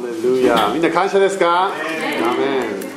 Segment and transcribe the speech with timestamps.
[0.00, 1.66] ハレルヤみんな感謝ですか？
[1.66, 2.88] アメン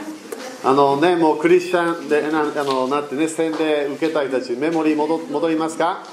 [0.63, 6.03] あのねもうクリスチャンでなあのなってね洗礼受けた人たちメモリー戻戻りますか？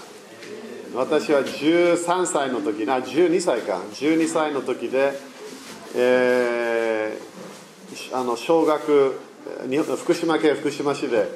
[0.95, 3.83] 私は13歳の時な12歳か。
[3.93, 5.13] 12歳の時で、
[5.95, 7.29] えー
[8.13, 9.19] あの小学
[9.99, 11.29] 福島県福島市で、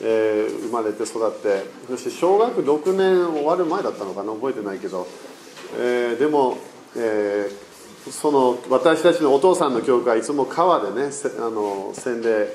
[0.00, 4.32] えー生まれて育ってそして小学6年終わる前だったのかな？
[4.32, 5.06] 覚えてないけど、
[5.78, 6.58] えーでも、
[6.96, 7.65] えー
[8.10, 12.48] その私たちのお父さんの教会いつも川でねあの洗礼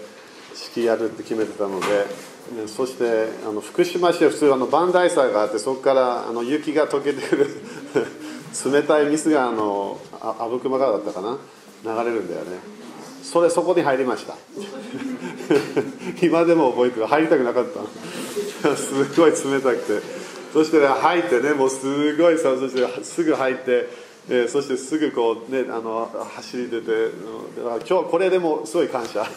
[0.53, 7.47] 式やるって決めてたので、そしてあの福島市は普通あの磐梯山があってそこからあの雪が溶けてる
[8.71, 11.37] 冷たい水があのあ阿武隈川だったかな？
[11.83, 12.59] 流れるんだよね。
[13.23, 14.35] それそこに入りました。
[16.21, 17.05] 今でも覚えてる。
[17.07, 17.65] 入りたくなかっ
[18.61, 18.75] た。
[18.75, 20.01] すごい冷たくて。
[20.53, 23.87] そして、ね、入ってねもうすごいさそしてすぐ入って、
[24.29, 29.25] えーそしてすぐこうねあの走り出てうんだから今日これでもすごい感謝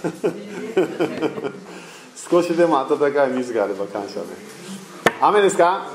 [2.30, 4.26] 少しでも温かい水があれば感謝ね
[5.20, 5.86] 雨ですか？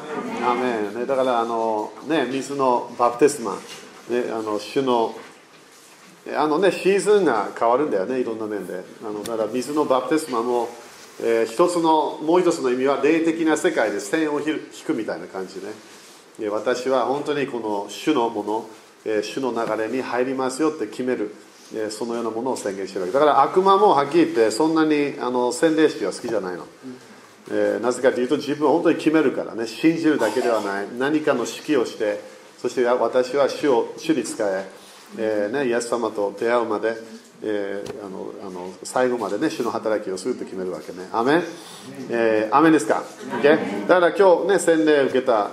[0.44, 3.54] 雨、ね、だからあの、ね、水のバプテスマ、
[4.10, 5.14] ね、あの主の
[6.36, 8.84] あのね、シーズンが変わるんだよね、いろんな面で。
[9.04, 10.70] あのだから水のバプテスマも、
[11.24, 15.72] えー一つの、もう一つの意味は霊的な世界で線を引くみたいな感じね。
[16.38, 21.34] で私は本当にこの主のもの、えー主の流れに入りますよって決める、
[21.74, 23.14] えーそのようなものを宣言してるわけ。
[23.14, 26.66] だから悪魔もはっきり言ってそんなにあの洗礼式は好きじゃないの、
[27.52, 29.68] えーなぜかというと自分は本当に決めるからね。
[29.68, 30.88] 信じるだけではない。
[30.98, 32.20] 何かの指揮をして
[32.62, 34.70] そして私は主を主に仕え
[35.18, 36.94] えーね、イエス様と出会うまで、
[37.42, 41.08] えーあのあの最後までね主の働きをすると決めるわけね。
[41.12, 41.44] アメン、
[42.12, 43.04] えーアメンですか、
[43.42, 43.88] OK？
[43.88, 45.50] だから今日ね洗礼を受けたあ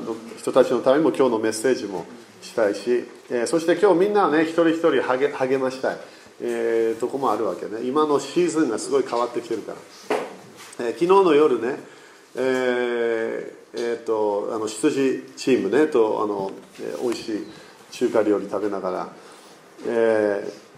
[0.00, 2.06] ー人たちのためにも今日のメッセージも
[2.42, 5.98] したいし、えーそして今日みんなはね一人一人励励ましたい、
[6.40, 7.82] えーとこもあるわけね。
[7.84, 9.78] 今のシーズンがすごい変わってきてるから、
[10.86, 11.78] えー昨日の夜ね
[12.36, 17.46] えーえーとあの羊チームねとあの、えー美味しい
[17.90, 19.08] 中華料理食べながら、
[19.86, 20.68] えー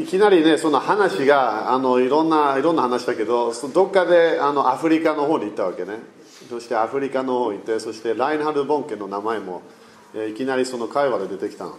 [0.00, 5.98] いきなりねその話があのいろんないろんな話だけどどっかであのアフリカの方に行ったわけね。
[6.48, 9.62] そしてアフリカの方に行ってそしてラインハル・ボンケの名前も、
[10.30, 11.76] いきなりその会話で出てきたの。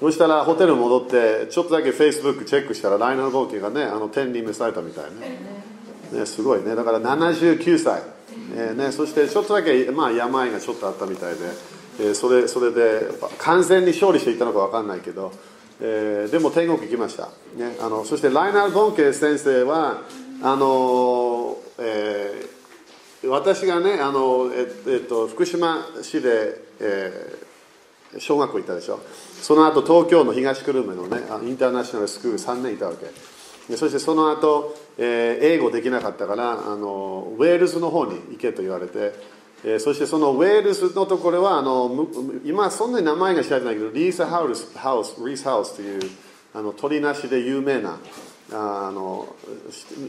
[0.00, 5.38] そしたらホテル戻ってちょっとだけフェイスブックチェックしたらラインハル・ボンケがねあの天に召されたみたいね。
[6.12, 6.74] ね、すごいね。
[6.74, 8.02] だから79歳、
[8.54, 11.40] えーね、そしてちょっとだけ、まあ、病がちょっとあったみたいで、
[12.00, 15.32] えーそれそれで完全に勝利していったのか分かんないけど、
[15.80, 17.24] えーでも天国行きました、
[17.56, 20.02] ね、あのそしてライナー・ボンケ先生は
[20.42, 22.58] あの、えー
[23.26, 27.48] 私がねあの、ええっと、福島市で、えー
[28.18, 29.00] 小学校行ったでしょ。
[29.42, 33.04] その後東京の東久留米のねインターナショナルスクール3年いたわけ。
[33.70, 39.12] でそしてその後、えー英語できなかったからあのウェールズの方に行けと言われて、
[39.62, 42.08] えーそしてそのウェールズのところはあの
[42.46, 46.00] 今そんなに名前が知られてないけどリーサハウスハウスリースハウスという
[46.54, 47.98] あの鳥なしで有名な
[48.52, 49.28] あの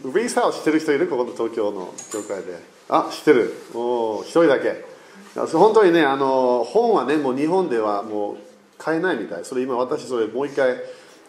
[0.05, 1.09] リースハウス知ってる人いる？
[1.09, 2.57] ここの東京の教会で。
[2.87, 3.53] あ知ってる。
[3.73, 4.87] おー一人だけ。
[5.35, 8.37] 本当にねあの本はねもう日本ではもう
[8.77, 9.45] 買えないみたい。
[9.45, 10.75] それ今私それもう一回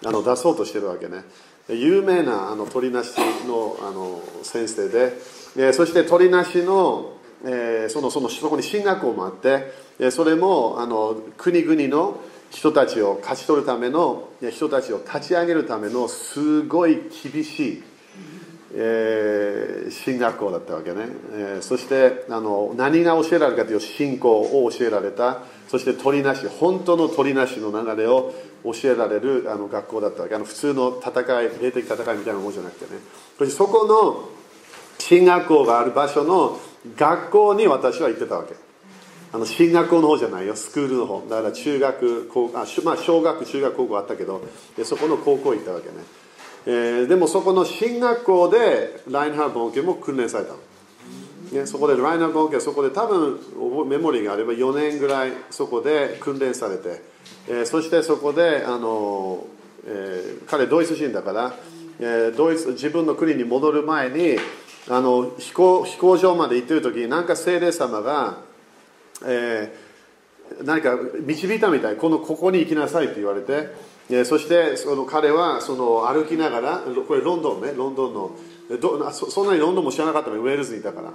[0.04, 1.24] あの出そうとしてるわけね。
[1.68, 3.14] 有名なあの鳥なし
[3.46, 5.40] のあの先生で。
[5.56, 7.12] でそして鳥なしの,、
[7.44, 17.00] えそのそのそこに進学校もあってでそれもあの国々の人たちを勝ち取るための人たちを立ち上げるためのすごい
[17.32, 17.82] 厳しい
[18.74, 25.38] えー進学校だったわけね、えーそしてあの何が教えられるかという信仰を教えられた。
[25.68, 30.34] そして鳥なし本当の鳥なしの流れを教えられるあの学校だったわけ。
[30.34, 33.00] あの普通の戦い霊的戦いみたいなものじゃなくてね。
[33.38, 34.28] そしてそこの
[34.98, 36.58] 進学校がある場所の
[36.96, 38.54] 学校に私は行ってたわけ。
[39.32, 40.56] あの進学校の方じゃないよ。
[40.56, 41.22] スクールの方。
[41.30, 44.42] だから中学高あ、まあ、小学中学高校あったけど。
[44.76, 45.94] でそこの高校行ったわけね、
[46.66, 50.58] えーでもそこの進学校でラインハー・ボンケも訓練されたの、
[51.52, 53.38] ね、そこでラインハー・ボンケそこで多分
[53.88, 57.02] メモリーがあれば4年ぐらいそこで訓練されて、
[57.48, 59.46] えーそしてそこであの、
[59.86, 61.54] えー彼ドイツ人だから、
[61.98, 64.36] えードイツ自分の国に戻る前に
[64.88, 68.38] あの飛行飛行場まで行ってる時になんか聖霊様が、
[69.26, 69.90] えー
[70.64, 71.96] 何か導いたみたい。
[71.96, 73.68] このここに行きなさいと言われて、
[74.24, 78.36] そしてその彼はその歩きながらこれロンドンねロンドンの
[78.80, 81.12] どそんなにロンドンも知らなかったのウェールズにいたから。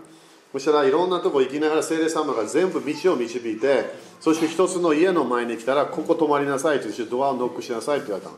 [0.56, 8.38] そしたらいろんなとこ行きながら聖霊様が全部道を導いてそして一つの家の前に来たらここ泊まりなさいと言ってドアをノックしなさいって言われたの。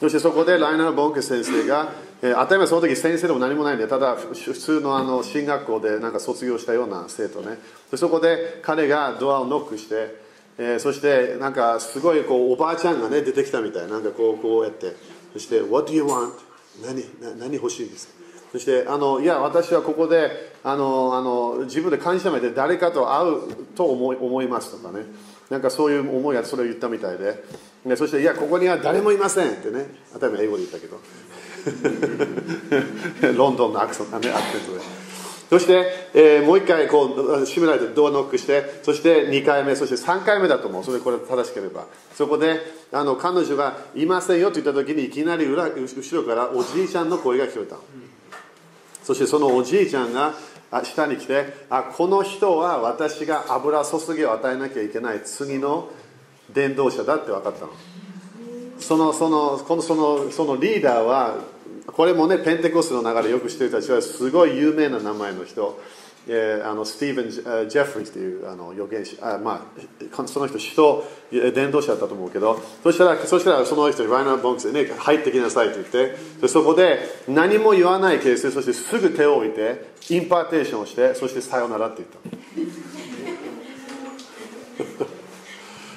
[0.00, 1.92] そしてそこでライナー・ボンケ先生が、
[2.22, 7.58] えー、当たり前その時先生でも何もないんでただ普通のあの進学校でなんか卒業したような生徒ね。
[7.94, 10.27] そこで彼がドアをノックして、
[10.58, 13.98] えー、そしてなんかすごいこうおばあちゃんがね出てきたみたいな。
[13.98, 14.94] んかこうこうやって。
[15.32, 16.32] そして「What do you want?」
[16.84, 18.14] 何何欲しいですか？
[18.52, 25.04] そしてあのいや私はここであのあの自分で感謝めて誰かと会うと思い思いますとかね。
[25.50, 27.44] なんかそういう思いがそれを言ったみたいで。
[27.86, 29.86] でそしていやここには誰もいませんってね。
[30.12, 30.98] 当たり前英語で言ったけど。
[33.36, 34.97] ロンドンのアクセント、ね、アクセントで。
[35.48, 40.84] そして、えー、もう一回こう閉められてドアノックしてそして2回目そして3回目だと思う。
[40.84, 41.86] それこれ正しければ。
[42.14, 42.60] そこで
[42.92, 47.76] あの彼女がいませんよと言った時にいきなり裏後ろからおじいちゃんの声が聞こえた。
[49.02, 50.34] そしてそのおじいちゃんが
[50.84, 55.88] 下に来てあこの人は私が油注ぎを与えなきゃいけない次の
[56.52, 57.72] 伝道者だって分かったの。
[58.78, 61.36] そのそのこのそのそのリーダーは
[61.92, 65.80] これもねペンテコスの流れよく知ってる人たちはすごい有名な名前の人。
[66.30, 69.16] えー、あのスティーブン・ジェフリーズというあの預言者。
[69.22, 69.66] あ、ま
[70.14, 72.60] あ、その人人伝道者だったと思うけど。
[72.82, 76.16] そしたらそしたらその人にライナー・ボンクスに、ね、入ってきなさいと言って。
[76.42, 76.98] でそこで
[77.28, 82.08] 何も言わないケースでそしてすぐ手を置いて impartation をしてそしてさよならって言っ
[84.98, 85.06] た。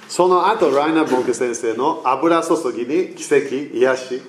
[0.07, 4.21] その後ライナー・ボンクス先生の油注ぎに奇跡癒し。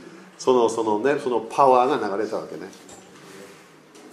[0.42, 2.62] そのその,、ね、そのパワーが流れたわけね。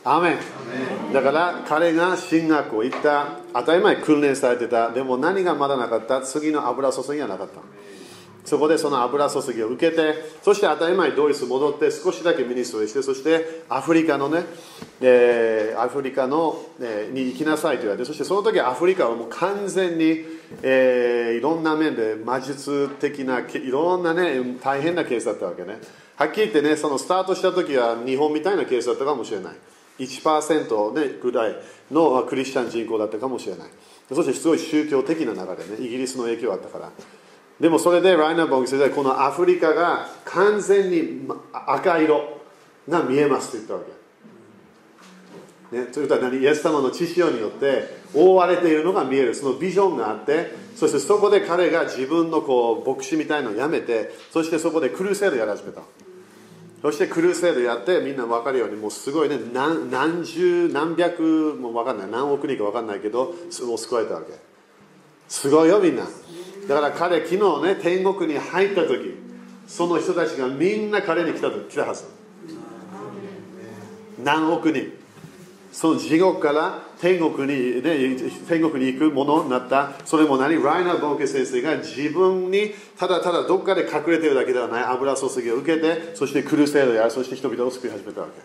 [0.03, 1.11] アメン。
[1.11, 4.91] だから彼が神学校行った当たり前訓練されてた。
[4.91, 6.21] でも何がまだなかった？
[6.21, 7.61] 次の油注ぎはなかった。
[8.45, 14.43] そこでその油注ぎを受けてそして当たり前ドイツ戻って少しだけミニストリーしてそしてアフリカのね、
[15.01, 20.25] えー、アフリカの、えー、に行きなさいと言われてそしてその時アフリカはもう完全に、
[20.63, 25.77] えー、いろんな面で魔術的ないろんなね大変なケースだったわけね
[26.19, 29.53] はっきり言ってねそのスタートした時は日本みたいなケースだったかもしれない。
[29.99, 31.55] 1%、ね、ぐらい
[31.91, 33.69] のクリスチャン人口だったかもしれない。
[34.13, 36.91] そしてすごい宗教的な流れねイギリスの影響があったから。
[37.61, 42.41] でもそれでライナー・ボング世代このアフリカが完全に赤色
[42.89, 43.79] が見えますと言ったわ
[45.71, 46.41] け、ね、ということは何？
[46.41, 49.33] イエス様の知識によって覆われているのが見える。
[49.33, 55.81] そのビジョンがあってそしてそこで彼が自分のこう牧師みたいのをやめてそしてそこでクルーセードやり始めた。
[56.81, 61.21] そしてクルーセードやってみんな分かるようにもうすごいね何何十何百
[61.59, 62.07] も分かんない。
[62.09, 63.35] 何億人か分かんないけど
[63.65, 64.27] もう救われたわけ。
[65.27, 66.05] すごいよみんな。
[66.67, 69.17] だから彼昨日ね天国に入った時
[69.67, 72.05] その人たちがみんな彼に来た来たはず。
[74.23, 74.93] 何億人。
[75.71, 78.17] その地獄から天国に、ね、
[78.47, 79.91] 天国に行くものになった。
[80.05, 80.61] それも何？
[80.61, 84.83] ライナー・ボンケ先生が自分にただただどっかで隠れてるだけではない。
[84.83, 88.41] 油注ぎを受けてそしてクルセードやそして人々を救い始めたわけ。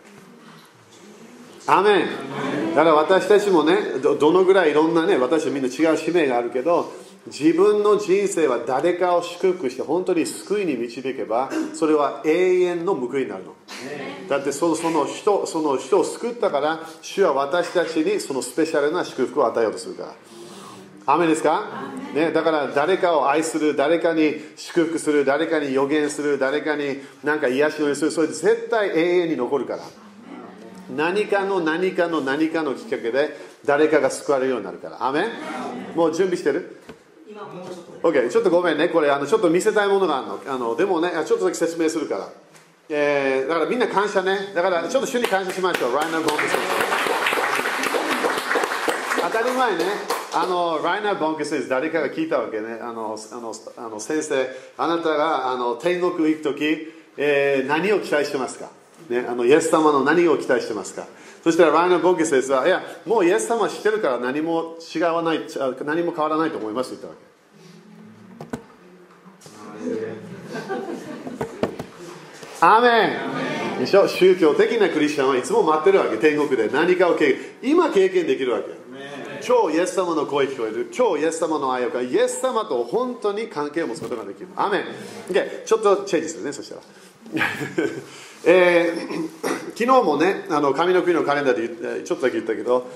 [1.67, 2.75] アメン。
[2.75, 6.93] だから私たちもねどのぐらいいろんなね私みんな違う使命があるけど
[7.27, 13.55] 自分の人生は誰かを祝福して本当に救いに導けばそれは永遠の報いになるの。
[14.29, 20.15] だってそのその人その人を救ったから主は私たちにそのスペシャルな祝福を与えようとするから。
[21.07, 28.11] 雨ですか、ね、だから誰かを愛する誰かに祝福する誰かに予言する誰かに何か癒しのりする。
[28.11, 29.83] それ絶対永遠に残るから。
[30.95, 35.07] 何かの何かの何かのきっかけで誰かが救われるようになるから。
[35.07, 35.27] 雨
[35.95, 36.81] もう準備してる？
[38.03, 38.89] OK ちょっとごめんね。
[38.89, 40.41] これあのちょっと見せたいものがあるの。
[40.47, 42.29] あのでもねちょっとだけ説明するから、
[42.89, 44.53] えー、だからみんな感謝ね。
[44.55, 45.97] だからちょっと主に感謝しましょう。
[45.97, 46.59] ライナー・ボンケ先
[49.17, 49.85] 生当たり前ね。
[50.37, 52.79] あのライナー・ボンケ先生誰かが聞いたわけね。
[52.81, 54.49] あのあのあの先生。
[54.77, 58.71] あなたがあの天国行く時、えー、何を期待してますか？
[59.09, 61.07] ね、あのイエス様の何を期待してますか？
[61.45, 65.41] そしたらライナー・ボンケ先生は、いや、もうイエス様知ってるから何も違わない、
[65.85, 67.21] 何も変わらないと思いますと言ったわけ。
[72.63, 73.19] アーメ
[73.77, 74.09] ンでしょ？
[74.09, 78.71] 宗教的なクリスチャンはいつも待ってるわけ、天国で何かを経験、今経験できるわけ。
[79.47, 80.91] 今日イエス様の声聞こえる。
[80.97, 84.49] 今日イエス様の愛をかイエス様と本当に関係を持つことができる。
[84.57, 84.85] アメン。
[85.29, 86.81] Okay、ちょっとチェンジするね、そしたら。
[88.47, 89.29] えー、
[89.77, 92.87] 昨日もねあの神の国のカレンダーでちょっとだけ言ったけど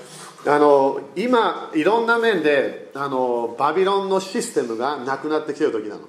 [0.45, 6.01] あの今いろんな面であのバビロンのシステムがなくなってきてる時なの。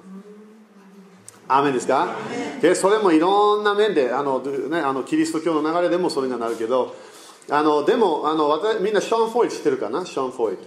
[1.47, 2.15] アメですか？
[2.61, 6.95] でそれもいろんな面であの、ね、あのキリスト教の流れでもそれがなるけど
[7.49, 10.05] あのでもあの私みんなショーン・フォイ知ってるかな？
[10.05, 10.57] ショーン・フォイ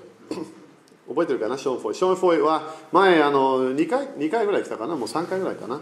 [1.08, 1.56] 覚えてるかな？
[1.56, 4.94] ショーン・フォイショーン・フォイは前あの2回 ,2 回ぐらい来たかな？
[4.94, 5.80] もう3回ぐらいかな？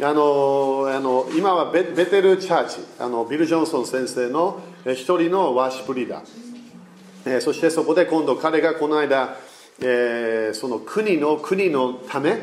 [0.00, 6.24] あのあの今はベベテルチャーチあのビル・ジョンソン先生の一人のワーシップリーダー、
[7.26, 9.36] えー、そしてそこで今度彼がこの間、
[9.80, 12.38] えー、その国の国のため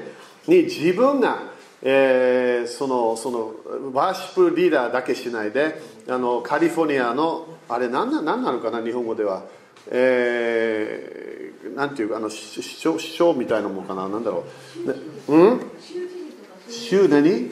[0.47, 1.51] に自分が
[1.83, 3.53] えー、そのその
[3.91, 9.45] ワーシップリーダーだけしないであのカリフォルニアのあれ何な何なのかな日本語では、
[9.89, 14.45] えー、なんていうかあの市長市長みたいなもんかななんだろ
[14.85, 14.95] う、ね、
[15.29, 15.59] うん？
[16.71, 17.51] 州何？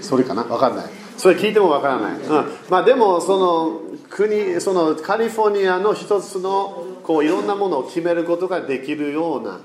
[0.00, 0.44] それかな？
[0.44, 0.86] 分かんない。
[1.16, 2.28] それ聞いても分からない、うん、
[2.70, 9.60] まあでもその国そのカリフォルニアの一つのこういろんなものを決めることができるような、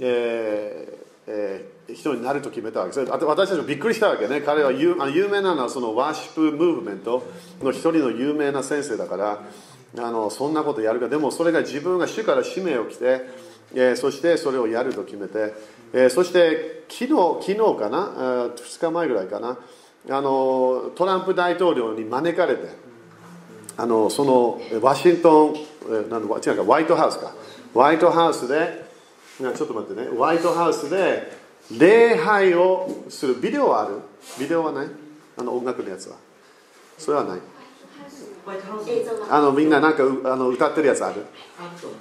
[0.00, 2.94] えーえー人になると決めたわけ。
[2.94, 4.42] です私たちもびっくりしたわけね。
[4.42, 7.26] 彼は有有名なのはそのワーシップムーブメント
[7.60, 9.42] の一人の有名な先生だから
[9.98, 11.08] あのそんなことやるか。
[11.08, 13.22] でもそれが自分が主から使命を来て、
[13.74, 15.52] えー、そしてそれをやると決めて、
[15.92, 17.08] えー、そして昨日
[17.40, 19.58] 昨日かな？2日前ぐらいかな？
[20.08, 22.68] あのトランプ大統領に招かれて
[23.76, 27.34] あのそのワシントン、えー、なん違うかワイトハウスか。
[27.74, 28.88] ワイトハウスで
[29.38, 30.08] ちょっと待ってね。
[30.16, 31.32] ワイトハウスで
[31.78, 33.34] 礼拝をする。
[33.36, 34.00] ビデオはある？
[34.38, 34.88] ビデオはない？
[35.38, 36.16] あの音楽のやつは。
[36.98, 37.40] それはない。
[39.30, 41.24] あのみんななんかあの歌ってるやつある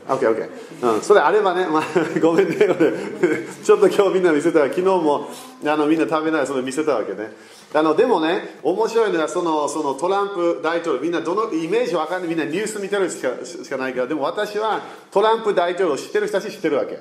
[0.07, 0.49] ?OKOK、
[0.81, 0.97] う。
[0.97, 1.83] ん、それあればね、まあ、
[2.21, 2.55] ごめんね
[3.63, 5.29] ちょっと今日みんな見せた昨日も
[5.65, 7.33] あのみんな食べながらそれ見せたわけね。
[7.73, 14.81] あのでもね面白いのはそのそのトランプ大統領みんなどのイメージわかんないみんなニュース見てるしかしかないからでも私は
[15.11, 16.99] トランプ大統領知ってる人たち知ってるわけ。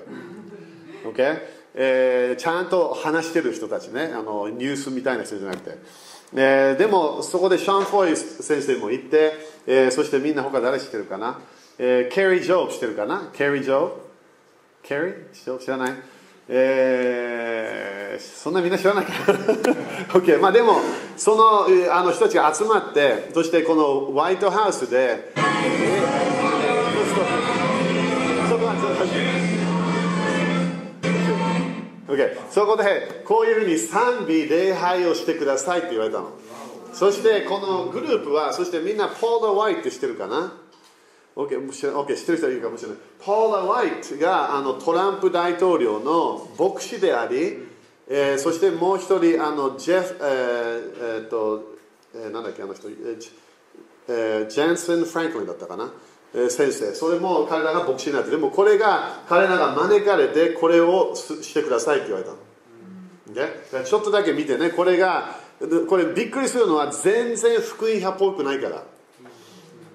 [1.09, 4.11] OK えー、ちゃんと話してる人たちね。
[4.13, 5.79] あのニュースみたいな人じゃなくて、
[6.35, 9.33] えー、でもそこでシャン・フォイ先生も行って、
[9.67, 11.39] えー、そしてみんな他誰知ってるかな、
[11.79, 13.31] えー、ケリー・ジョー知ってるかな？
[13.33, 13.91] ケリー・ジョー
[14.83, 15.95] ケリー知らない？
[16.51, 19.39] えー、そんなみんな知らないかな？
[20.21, 20.77] OK まあでも
[21.17, 26.48] そのあの人たちが集まってそしてこのホワイトハウスで、えー、
[32.09, 36.31] Okay、そこでこういうふうに賛美礼拝をしてくださいって言われたの。
[36.95, 40.55] そしてこのグループはそしてみんなポーラ・ワイトしてるかな
[41.37, 42.99] ？OK, OK 知ってる人いるかもしれない。
[43.21, 47.59] ポーラ・ワイトがあのトランプ大統領の牧師であり、
[48.09, 51.77] えー、そしてもう一人あのジェフ、えーえー、っと、
[52.15, 55.93] えー、なんだっけあの人、えー、ジェンセン・フランクリンだったかな？
[56.51, 56.95] 先生。
[56.95, 62.39] それも彼らが牧師になってでもこれが彼らが招かれてこれをしてくださいって言われたの、
[63.79, 65.37] うん、ちょっとだけ見てねこれが
[65.89, 68.85] これびっくりするのは全然福音派っぽくないから、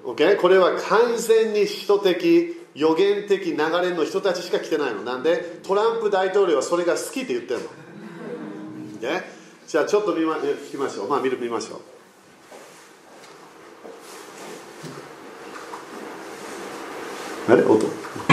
[0.03, 0.35] okay?
[0.35, 5.03] これは完全に使徒的予言的流れの人たちしか来てないの。
[5.03, 7.69] なんでトランプ大統領はそれが好きって言ってるの、
[8.99, 9.23] okay?
[9.67, 11.09] じゃあちょっと見ま聞きましょう。
[11.09, 11.81] まあ見る見ましょう。
[17.47, 17.63] あれ？
[17.63, 18.32] 音？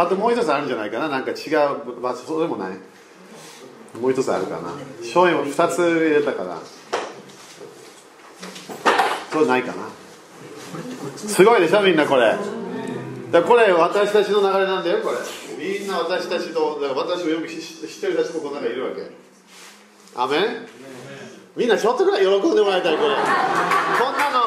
[0.00, 1.08] あともう一つあるんじゃないかな。
[1.08, 2.70] なんか違う場所そうでもない。
[4.00, 4.72] もう一つあるかな。
[5.00, 6.58] 醤油を2つ入れたから。
[9.32, 9.88] そうないかな。
[11.16, 12.36] すごいでしょみんなこれ。
[13.32, 15.16] だこれ私たちの流れなんだよこれ。
[15.58, 17.58] みんな私たちとだから私をよく知っ
[18.00, 19.10] てる人たちもこの中にいるわけ。
[20.14, 20.68] アメン？
[21.56, 23.08] みんなちょっとぐらい喜んでもらいたいこれ。
[23.08, 23.18] こん
[24.16, 24.46] なの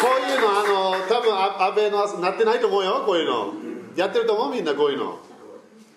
[0.00, 3.67] こういうのあの多分安倍のなってないと思うよこういうの。
[3.98, 4.54] やってると思う？
[4.54, 5.18] みんなこういうの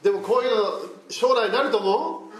[0.01, 0.63] でもこういうの
[1.09, 2.31] 将来なると思う？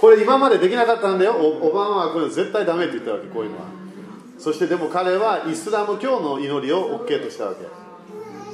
[0.00, 3.64] これ今までできなかったんだよオバマはこれ絶対ダメって言ったわけこういうのは
[4.38, 7.66] そしてでも彼はイスラム教の祈りを OK としたわけ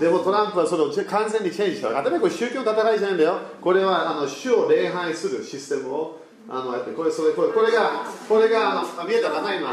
[0.05, 1.97] でもトランプはそれを完全にチェンジした。
[1.97, 3.39] あたりこれ宗教の戦いじゃないんだよ。
[3.61, 9.69] これはあの主を礼拝するシステムをあのやってこれそれこれこれがこれがあの見えたかな今。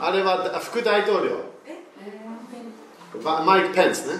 [0.00, 1.55] あれは副大統領。
[3.22, 4.14] マイク・ペンスね。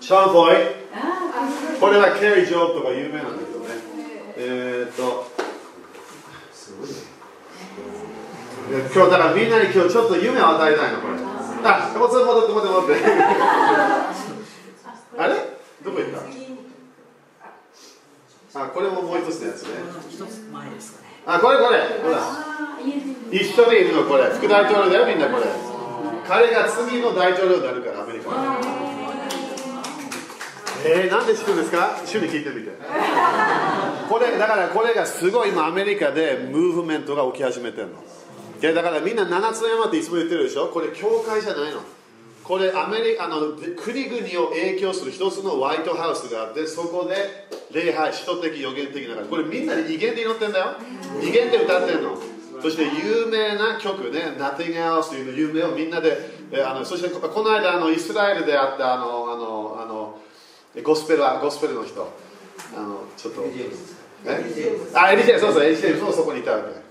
[0.00, 0.56] ショーン・ボーイ。
[1.80, 3.66] これはケリー・ジョーとか有名なんだけどね。
[4.36, 5.30] えー、っと。
[6.52, 6.94] すごいね。
[8.94, 11.14] 今日だからみんなに今日ちょっと夢を与えたいのこれ。
[11.64, 12.94] あ、もう戻って戻って戻って。
[15.18, 15.34] あれ？
[15.84, 16.10] どこ行っ
[18.52, 18.62] た？
[18.64, 19.68] あ、これももう一つのやつね。
[21.26, 21.78] あ、これこれ。
[22.02, 22.18] ほら。
[23.30, 24.24] 一緒にいるのこれ。
[24.30, 25.46] 副大統領だよみんなこれ。
[26.28, 28.30] 彼が次の大統領になるからアメリカ
[30.86, 31.98] えー、なんで知ってるんですか？
[32.04, 32.70] 主に聞いてみて。
[34.08, 38.74] これだからこれがすごい今アメリカでムーブメントが起き始めてるの。
[38.74, 40.68] だからみんな七つの山っていつも言ってるでしょ？
[40.68, 41.80] これ教会じゃないの。
[42.44, 50.76] これアメリカの国々を影響する一つのホワイトハウスがあってそこで礼拝使徒的予言的なこれみんなで威厳で祈ってんだよ。
[51.20, 52.16] 威厳で歌ってんの
[52.60, 56.16] そして有名な曲ね Nothing Else というの有名をみんなで
[56.64, 60.18] あのそしてこの間あのイスラエルであったあのあのあの
[60.82, 62.28] ゴスペルゴスペルの人。
[62.76, 63.70] あのちょっとえ？
[64.94, 66.88] あエリシェそうそうエリシェもそこにいたわけ。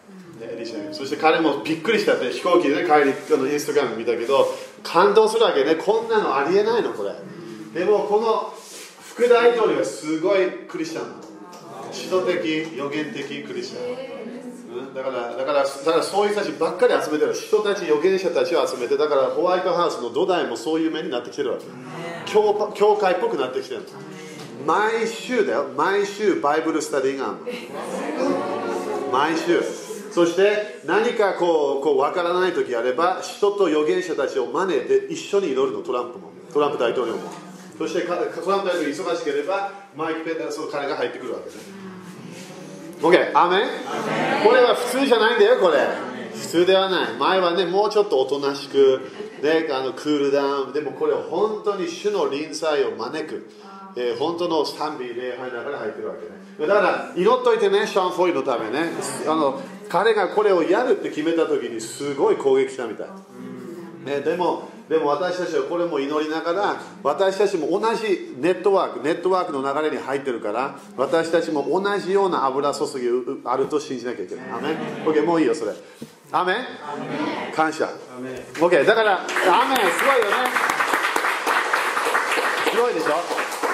[0.94, 4.48] そして彼もびっくりしたって飛行機で、ね、帰りあのインスタグラム見たけど
[4.82, 5.76] 感動するわけね。
[5.76, 7.14] こんなのありえないのこれ。
[7.78, 8.54] でもこの
[9.02, 11.22] 副大統領はすごいクリスチャンなの。
[11.92, 14.37] 使徒的予言的クリスチャン、
[14.98, 21.66] だからだからだからそういう人たちばっかり集めてる人たち預言者たちを集めてだからホワイトハウスの土台もそういう目になってきてるわけ。
[22.26, 23.82] 教教会っぽくなってきてる。
[24.66, 25.66] 毎週だよ。
[25.78, 27.34] 毎週バイブルスタディがある
[29.06, 29.12] の。
[29.12, 29.62] 毎週。
[30.12, 35.84] そして何かこうこう分からない時あれば人と預言者たちを真似で一緒に祈るの。
[35.84, 36.32] トランプも。
[36.52, 37.20] トランプ大統領も。
[37.78, 41.70] そしてトランプ大統領忙しければマイク・ペンダーその彼が入ってくるわけです
[43.02, 43.62] OK アメ
[44.44, 45.78] これは普通じゃないんだよこれ。
[46.34, 47.14] 普通ではない。
[47.14, 49.02] 前はねもうちょっとおとなしく
[49.42, 53.50] であのクールダウンでもこれ本当に主の臨在を招く。
[53.96, 56.22] えー、本当の賛美礼拝の中に入ってるわけ
[56.64, 56.68] ね。
[56.68, 58.92] だから祈っといてねシャン・フォイのためね。
[59.28, 63.08] あの彼がこれをやるって決めた時にすごい攻撃したみたい、
[64.06, 73.08] ね、でもでも私たちはこれも祈りながら私たちも同じネットワークネットワークの流れに入ってるから私たちも同じような油注ぎ
[73.44, 74.46] あると信じなきゃいけない。
[74.52, 74.78] アメン。
[75.06, 75.74] OK もういいよそれ。
[76.32, 76.58] アメン？
[77.54, 77.90] 感謝。
[78.56, 80.32] OK だからアメンすごいよね。
[82.72, 83.08] すごいでしょ？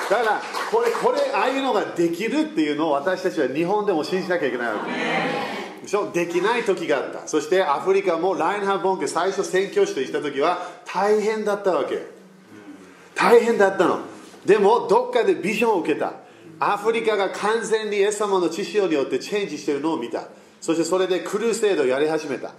[0.10, 6.12] だからこれこれああいうのができるっていうのを私たちは日本でも信じなきゃいけないわけでしょ？
[6.12, 7.28] できない時があった。
[7.28, 12.08] そしてアフリカもラインハー・ボンケ最初宣教師とした時は大変だったわけ。
[13.16, 14.00] 大変だったの。
[14.46, 16.14] でもどっかでビジョンを受けた。
[16.60, 20.28] アフリカが完全にイエス様の知識によってチェンジしているのを見た。
[20.62, 22.52] そしてそれでクルーセードをやり始めた。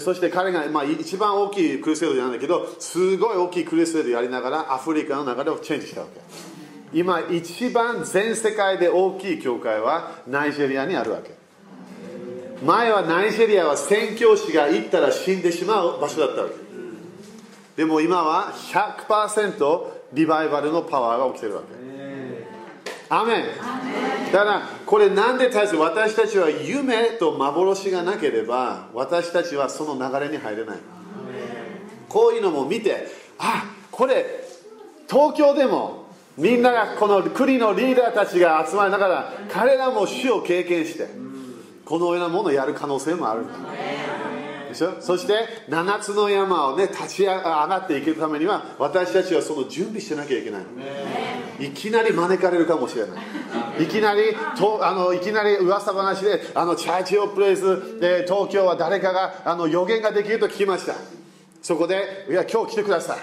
[0.00, 6.20] そして彼が、まあ、一番大きいクルーセードじゃないんだけどすごい大きいクルーセードをやりながらアフリカの流れをチェンジしたわけ。
[6.92, 11.36] 今一番全世界で大きい教会はナイジェリアにあるわけ。
[12.62, 16.54] 前はナイジェリアは宣教師が行ったら死んでしまう場所だったわけ。
[17.76, 21.76] でも今は100%リバイバルのパワーが起きてるわけ。
[23.08, 23.44] アメン。
[24.32, 30.78] だからこれなんで大切私たちは夢と幻がなければ私たちはその流れに入れない。
[32.08, 34.24] こういうのも見てあこれ
[35.08, 41.26] 東京でもみんながこの国のリーダーたちが集まりながら彼らも死を経験して。
[41.86, 43.46] このようなものをやる可能性もある。
[44.68, 45.00] でしょ？
[45.00, 45.34] そして
[45.70, 53.14] 7つの山をね立ち上がっていけるためには私たちはその準備してなきゃいけないいきなり招かれるかもしれな
[53.78, 53.84] い。
[53.84, 60.94] いきなりとあのいきなり噂話であのチャーチオプレイスで東京は誰かがあの予言ができると聞きました。
[61.62, 63.18] そこでいや今日来てください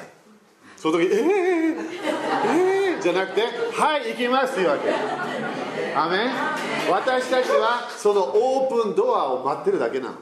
[0.76, 4.90] その時えー、えー、じゃなくてはい行きますというわけ
[5.96, 6.30] アメ
[6.90, 10.16] 私たちはそのオープンドアを待ってるだけなの。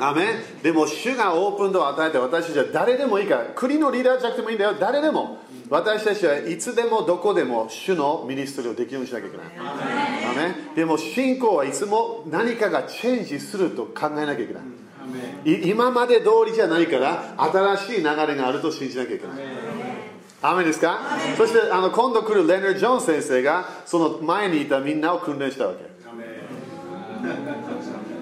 [0.00, 0.26] アメ
[0.62, 4.74] でも主がオープンドアを与えて私たちは誰でもいいから国のリーダーじゃなくてもいいんだよ。
[4.78, 5.38] 誰でも。
[5.70, 9.46] 私たちはいつでもどこでも主のミニストリーをできるようにしなきゃいけない。
[9.58, 14.62] アメでも信仰はいつも何かがチェンジすると考えなきゃいけない
[15.70, 19.36] 今まで通りじゃないから新しい流れがあると信じなきゃいけない
[20.40, 21.00] アメですか？
[21.36, 25.88] そしてあの今度来るレナー・ジョン先生がその前にいたみんなを訓練したわけ。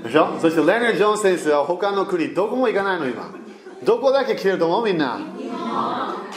[0.08, 0.38] でしょ？
[0.40, 3.34] そしてレナー・ジョン先生は他の国どこも行かないの今。
[3.84, 5.20] どこだけ来てると思うみんな？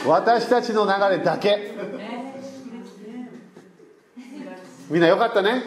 [0.06, 1.72] 私たちの流れだけ。
[4.90, 5.62] みんなよかったね？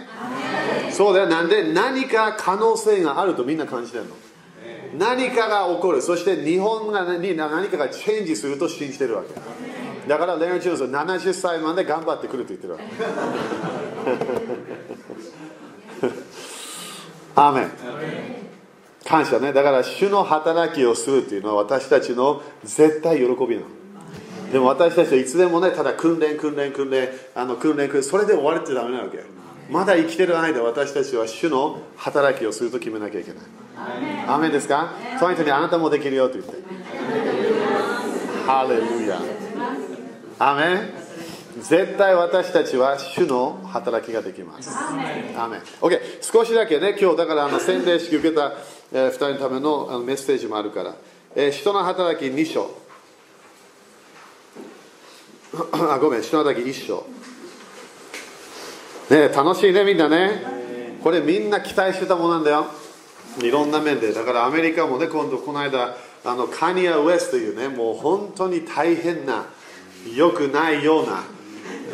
[0.91, 1.29] そうだよ。
[1.29, 1.73] なんで？
[1.73, 4.11] 何か可能性があるとみんな感じてるの？
[4.99, 6.03] 何かが起こる。
[6.03, 9.33] そして日本がに何かがチェンジすると信じてるわけ
[10.07, 12.85] だからレナ・チューズは70歳まで頑張ってくると言ってるわけ。
[17.35, 17.71] アーメン。
[19.05, 19.53] 感謝ね。
[19.53, 23.67] だから主の働きをするというのは私たちの絶対喜びなの。
[24.51, 29.23] でも私たちはいつでもねただ訓練訓練訓練あの訓練訓練それで終わりってダメなわけ。
[29.69, 33.39] まだ生きてる間私たちは主の働きをすると決めなきゃいけない。
[34.27, 34.93] アーメンですか？
[35.19, 36.53] その人にあなたもできるよと言って。
[38.45, 39.17] ハレルヤ
[40.43, 40.91] アーメン
[41.61, 44.69] 絶対私たちは主の働きができます。
[44.69, 48.51] アーメン OK 少しだけね、今日だからあの洗礼式受けた、
[48.91, 50.95] えー、2人のためのあのメッセージもあるから、
[51.33, 52.69] えー、人の働き2章。
[55.71, 57.05] あごめん、人の働き1章。
[59.09, 60.99] ね楽しいね、みんなね。
[61.01, 62.65] これみんな期待してたものなんだよ。
[63.41, 64.11] いろんな面で。
[64.11, 69.45] だからアメリカもね、今度この間、あのカニア・ウエスというね、もう本当に大変な、
[70.15, 71.23] 良くないような。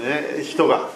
[0.03, 0.89] ね、人が。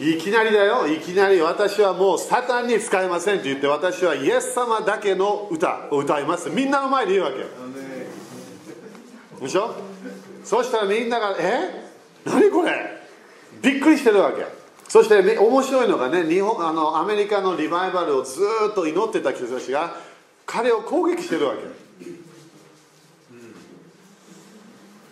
[0.00, 0.88] いきなりだよ。
[0.88, 6.50] いきなり私はもうサタンに使えませんと言って私はイエス様だけの歌を歌います。
[6.50, 7.38] みんなの前で言うわけ
[9.44, 9.74] でしょ？
[10.42, 11.90] そしたらみんながえ？
[12.24, 13.02] 何これ？
[13.62, 14.44] びっくりしてるわけ
[14.88, 19.96] そして面白いのがね日本あのアメリカのリバイバルをずっと祈ってた人たちが
[20.44, 21.83] 彼を攻撃してるわけ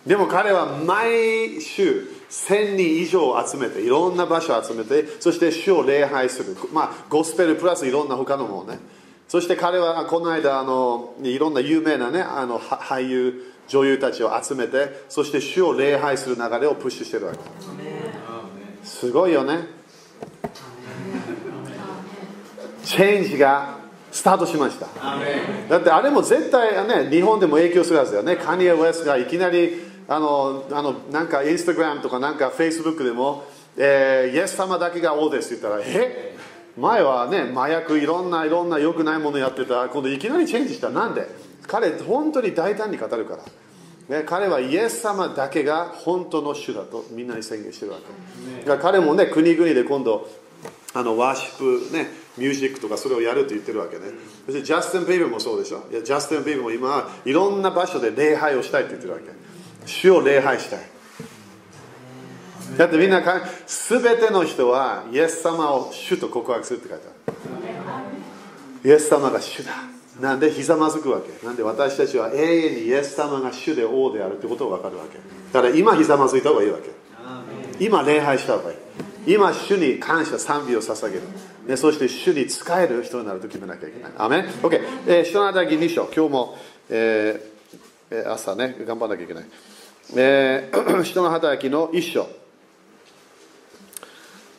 [0.05, 8.79] でも彼は毎週1000人以上集めていろんな場所を集めてそして主を礼拝する、まあ、ゴスペルプラスいろんな他のものね。
[9.29, 17.39] そして彼はこの間あのいろんな有名なねあの俳優女優たちを集めてそして主を礼拝する流れをプッシュしてるわけ。
[18.83, 19.59] すごいよね。
[22.83, 23.77] チェンジが
[24.11, 24.87] スタートしました。
[25.69, 28.35] だってあれも絶対ね日本でも影響するはずだよね。
[28.35, 33.45] カニエ・ウエスがいきなりあのあのなんかインスタグラムとかなんかフェイスブックでも、
[33.77, 36.35] えー、イエス様だけが王ですって言ったらえ？
[36.77, 39.87] 前はね麻薬いろんないろんな良くないものやってた。
[39.89, 40.89] 今度いきなりチェンジした。
[40.89, 41.27] なんで？
[41.67, 43.37] 彼本当に大胆に語るか
[44.09, 47.99] ら、ね、彼はイエス様だけが本当の主だとみんなに宣言してるわ
[48.65, 50.27] け、ね、彼もね国々で今度
[50.93, 54.07] あのワーシップねミュージックとかそれをやると言ってるわけね。
[54.45, 55.87] そしてジャスティン・ビーブもそうでしょ？
[55.89, 59.25] いやジャスティン・ビーブも今いろんな場所で礼拝をしたいって言ってるわけ
[59.85, 60.79] 主を礼拝したい。
[62.77, 63.21] だってみんな
[63.67, 68.01] 全ての人はイエス様を主と告白するって書いてあ
[68.83, 68.89] る。
[68.89, 69.71] イエス様が主だ。
[70.19, 71.45] なんでひざまずくわけ。
[71.45, 75.17] なんで私たちは永遠にイエス様が主で王であるってことが分かるわけ。
[75.51, 76.89] だから今ひざまずいた方がいいわけ。
[77.79, 78.77] 今礼拝した方がいい。
[79.25, 81.21] 今主に感謝賛美を捧げる、
[81.65, 84.11] ね、そして主に仕える人になると決めなきゃいけない。
[84.17, 84.45] アメン。
[84.61, 86.57] OK、えー、人の働き2章今日も、
[86.89, 89.45] えー、朝ね頑張らなきゃいけない。
[90.15, 92.27] えー、 人の働きの一章。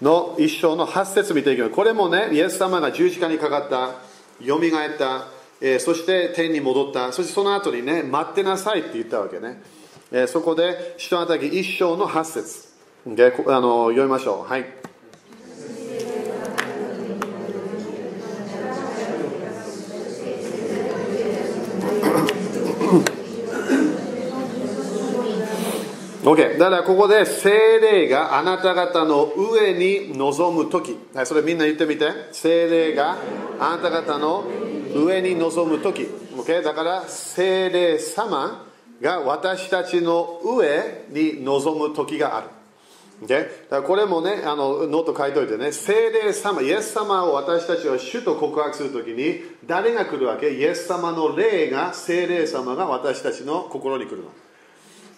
[0.03, 1.75] の一章の8節見ていきます。
[1.75, 3.95] これもねイエス様が十字架にかかった
[4.45, 5.29] よみがえった、
[5.61, 7.13] えー、そして天に戻った。
[7.13, 9.63] そしてその後にね待ってなさいって言ったわけね、
[10.13, 12.75] えー、そこで人の働き一章の8節。
[13.07, 14.51] であの読みましょう。
[14.51, 14.84] はい。
[26.25, 32.11] OK だからここで精霊があなた方の上に臨む時、はい、それみんな言ってみて。
[32.33, 33.19] 精霊が
[33.61, 34.45] あなた方の
[34.95, 38.67] 上に臨む時、OK、だから精霊様
[39.03, 42.49] が私たちの上に臨む時がある。
[43.23, 45.73] OK だこれもねあのノート書いておいてね。
[45.73, 50.55] 精霊様イエス様を私たちは主と告白するときに誰が来るわけ？
[50.55, 54.31] イエス様の霊が精霊様が私たちの心に来るの。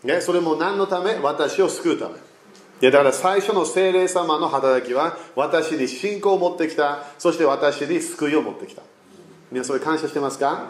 [0.06, 1.16] ね、それも何のため？
[1.16, 2.14] 私を救うため。
[2.80, 7.04] でだから最初の精霊様の働きは私に信仰を持ってきた。
[7.18, 8.82] そして私に救いを持ってきた。
[9.50, 10.66] 皆それ感謝してますか、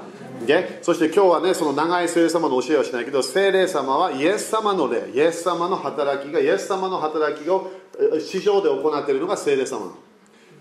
[0.47, 5.11] ね、そして今日はねその長い精霊様の教えはしないけど精霊様はイエス様の霊。
[5.15, 7.71] イエス様の働きがイエス様の働きを
[8.21, 9.93] 地上で行っているのが精霊様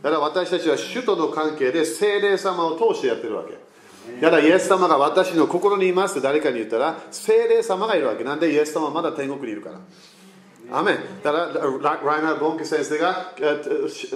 [0.02, 3.58] だから私たちは主との関係で精霊様を通してやってるわけ。
[4.22, 8.24] だイエス様が私の心にいますって誰かに言ったら精霊様がいるわけ。
[8.24, 9.80] なんでイエス様はまだ天国にいるから。
[10.72, 13.34] アメだからライナー・ボンケ先生が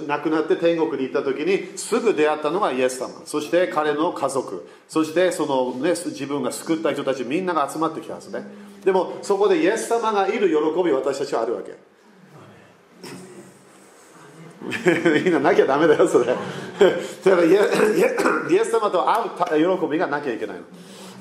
[0.08, 3.22] 亡くなって天国に行った時にすぐ出会ったのがイエス様。
[3.24, 4.68] そして彼の家族。
[4.88, 8.44] そしてその、ね、自分が救った人たちみんなが集まってきたんですね。
[8.84, 11.89] でもそこでイエス様がいる喜び私たちはあるわけ。
[14.60, 16.26] みんななきゃダメだよそれ。
[16.26, 16.38] だか
[17.36, 17.54] らイ
[18.54, 20.62] エス様と会う喜びがなきゃいけないの。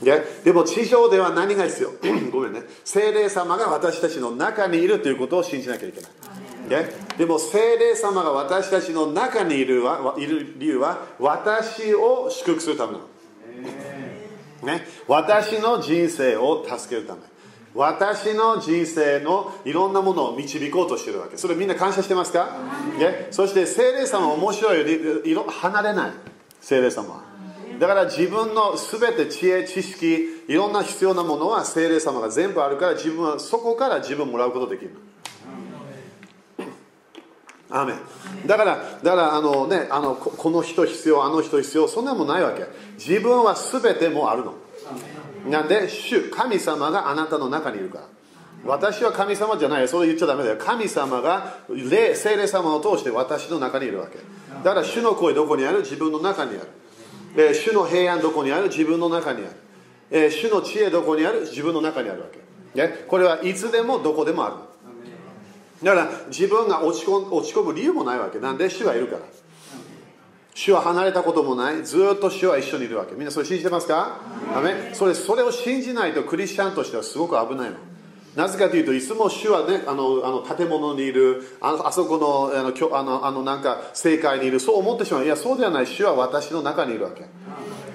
[0.03, 1.91] ででも地上では何が必要？
[2.31, 2.63] ごめんね。
[2.83, 6.11] 精霊様が私たちの中にいるということを信じなきゃいけない。
[6.69, 13.05] ででも精霊様が私たちの中にいるはいる理由は私を祝福するためなの、
[14.63, 17.21] ね、私の人生を助けるため。
[17.79, 21.37] 私の人生のいろんなものを導こうとしてるわけ。
[21.37, 22.49] それみんな感謝してますか、
[22.99, 26.11] ね、そして精霊様は面白いより離れない。
[26.59, 27.21] 精霊様は。
[27.79, 34.91] だから自分の全て知恵知識いろんな必要なものは精霊様が全部あるから自分はそこから自分もらうことできる。
[37.69, 37.93] アメ
[38.45, 42.65] だからだからあの、ね、あのこの人必要あの人必要そんなもんないわけ。
[42.97, 44.55] 自分は全てもあるの
[45.47, 48.05] なんで主神様があなたの中にいるから。
[48.65, 49.87] 私は神様じゃない。
[49.87, 50.57] それ言っちゃダメだよ。
[50.59, 54.17] 神様が霊聖霊様を通して私の中にいるわけ。
[54.63, 55.79] だから主の声どこにある？
[55.79, 56.67] 自分の中にある。
[57.37, 58.67] えー、主の平安どこにある？
[58.67, 59.51] 自分の中にある、
[60.11, 61.41] えー、主の知恵どこにある？
[61.41, 62.27] 自分の中にあるわ
[62.73, 64.55] け、ね、これはいつでもどこでもある
[65.85, 68.39] だから自分が落ち込落ち込む理由もないわけ。
[68.39, 69.21] なんで主はいるから。
[70.59, 71.85] 主は離れたこともない。
[71.85, 73.13] ずっと主は一緒にいるわけ。
[73.13, 74.19] みんなそれ信じてますか？
[74.93, 77.77] それそれを信じないとクリスチャンとしてはすごく危ないの。
[78.35, 84.59] なぜかというといつも主はねあのあの建物にいるああそこのあのあのあのなんか正解にいる。
[84.59, 85.23] そう思ってしまう。
[85.23, 85.87] いやそうではない。
[85.87, 87.23] 主は私の中にいるわけ。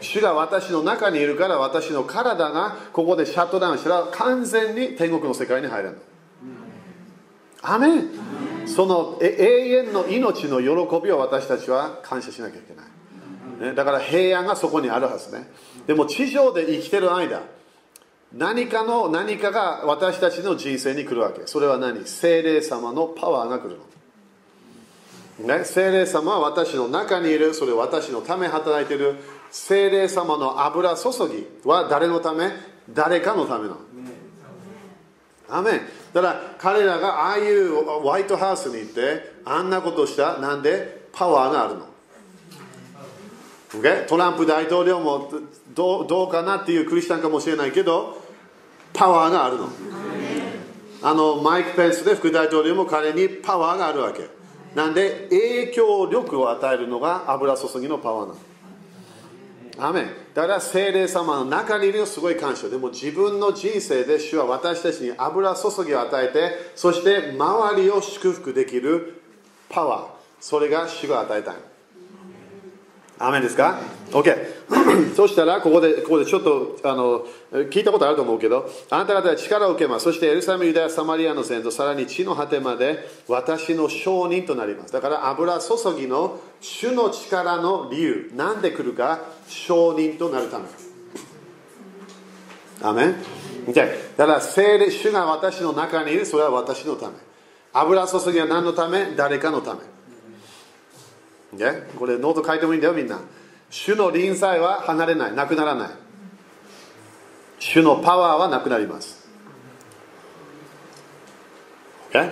[0.00, 5.98] 主が私の中にいるから私の体がここでシャットダウンしたら完全に天国の世界に入れる
[7.60, 8.08] アメン。
[8.66, 10.66] その永遠の命の喜
[11.04, 15.48] びを私たちは感謝しなきゃいけない、ね、だから平安がそこにあるはずね。
[15.86, 17.42] でも地上で生きてる間
[18.32, 21.46] 何かの何かが私たちの人生に来るわけ。
[21.46, 22.04] それは何？
[22.04, 23.78] 精霊様のパワーが来る
[25.46, 27.54] の、ね、精霊様は私の中にいる。
[27.54, 29.16] それは私のため働いている。
[29.52, 32.50] 精霊様の油注ぎは誰のため？
[32.92, 33.78] 誰かのためなの。
[35.48, 35.80] アメン
[36.14, 41.88] だから彼らがああいうホワイトハウスに行ってあんなことしたなんでパワーがあるの。
[44.06, 45.28] トランプ大統領も
[45.74, 48.22] どどうかなっていうクリスチャンかもしれないけど
[48.92, 49.68] パワーがあるの。
[51.02, 54.28] あのマイク・ペンスで副大統領も彼にパワーがあるわけ。
[54.76, 58.38] なんで影響力を与えるのが油注ぎのパワーなの。
[59.78, 69.22] アメだから精霊様の中にいるよすごい感謝でも自分の人生で主は私たちに油注ぎを与えてそして周りを祝福できる
[69.68, 70.14] パワー。
[70.40, 71.54] それが主が与えたい。
[73.18, 73.78] アメンですか
[74.10, 74.54] ?OK
[75.14, 77.24] そしたらここでここでちょっとあの
[77.70, 80.04] 聞いたことあると思うけどあなた方は力を受けます。
[80.04, 84.92] そしてエルサレムユダヤサマリアの全土さらに地の果てまで私の証人となります。
[84.92, 88.32] だから油注ぎの主の力の理由。
[88.34, 90.64] なんで来るか証人となるため。
[92.82, 93.16] アメン？
[93.72, 96.26] だから聖霊主が私の中にいる。
[96.26, 97.14] それは私のため。
[97.72, 99.14] 油注ぎは何のため？
[99.16, 99.93] 誰かのため。
[101.56, 103.20] ね、これノート書いてもいいんだよみんな。
[103.70, 105.90] 主の臨在は離れないなくならない。
[107.58, 109.26] 主のパワーはなくなります、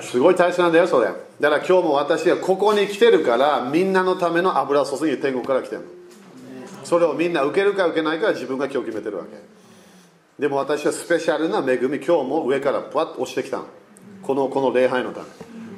[0.03, 1.07] すごい大切なんだよそれ。
[1.41, 5.83] だから今日も私はここに来てるからみんなのための油注ぎ天国から来てる
[6.85, 9.31] それをみんな受けるか受けないかは自分が今日決めてるわけ。
[10.39, 13.67] でも私はスペシャルな恵み今日も上からパッと押してきたの。
[14.23, 15.27] このこの礼拝のため。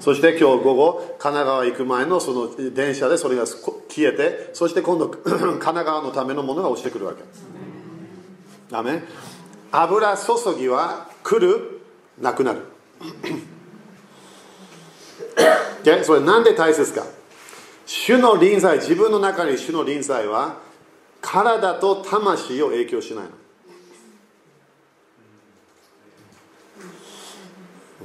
[0.04, 7.22] そして今日午後神奈川行く前のその電車でそれが消えてそして今度 神奈川のためのものが落ちてくるわけ。
[7.22, 7.42] です
[8.70, 9.02] ダメ？
[9.72, 10.24] 油注
[10.58, 11.80] ぎは来る？
[12.20, 12.60] なくなる。
[16.04, 17.06] それなんで大切か？
[17.86, 20.58] 主の臨在自分の中に主の臨在は
[21.22, 23.24] 体と魂を影響しない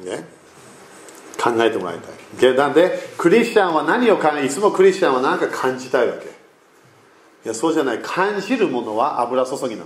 [0.06, 0.12] の。
[0.16, 0.39] ね
[1.42, 2.56] 考えてもらいたい。
[2.56, 6.26] なんでクリスチャンは何を感じいつもクリスチャンは何か感じたいわけ。
[6.26, 6.30] い
[7.46, 8.00] やそうじゃない。
[8.00, 9.86] 感じるものは油注ぎな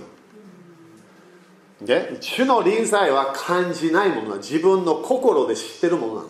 [1.82, 6.28] で主の臨在は感じないものは自分の心で知ってるものなの。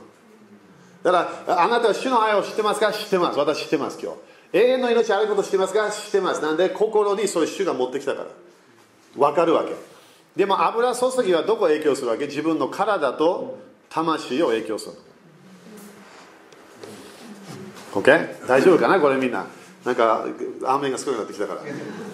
[1.02, 2.92] だからあなたは主の愛を知ってますか？
[2.92, 3.38] 知ってます。
[3.38, 4.18] 私知ってます今日。
[4.52, 5.90] 永遠の命あること知ってますか？
[5.90, 6.42] 知ってます。
[6.42, 8.26] なんで心にそういう主が持ってきたから。
[9.16, 9.74] 分かるわけ。
[10.36, 12.26] でも油注ぎはどこ影響するわけ？
[12.26, 13.58] 自分の体と
[13.88, 14.92] 魂を影響する
[17.94, 18.46] OK?
[18.46, 19.00] 大丈夫かな？
[19.00, 19.46] これみんな。
[19.84, 20.24] なんか
[20.64, 21.60] 雨が少なくなってきたから。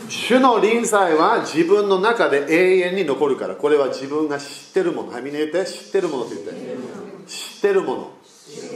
[0.08, 3.54] 主の臨在は自分の中で永遠に残るから。
[3.54, 5.12] これは自分が知ってるもの。
[5.12, 6.52] はみんな言って知ってるものって言って。
[7.26, 7.96] 知ってるもの。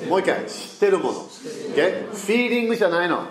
[0.09, 0.47] もう一回。
[0.47, 2.11] 知ってるもの、OK?
[2.11, 3.27] フィーリングじゃないの。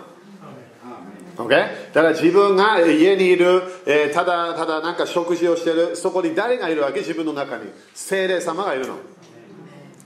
[1.36, 1.48] Okay?
[1.94, 5.96] だから自分が家にいる、えー、ただただなんか食事をしてる。
[5.96, 7.00] そこに誰がいるわけ？
[7.00, 7.72] 自分の中に。
[7.94, 8.98] 精霊様がいるの。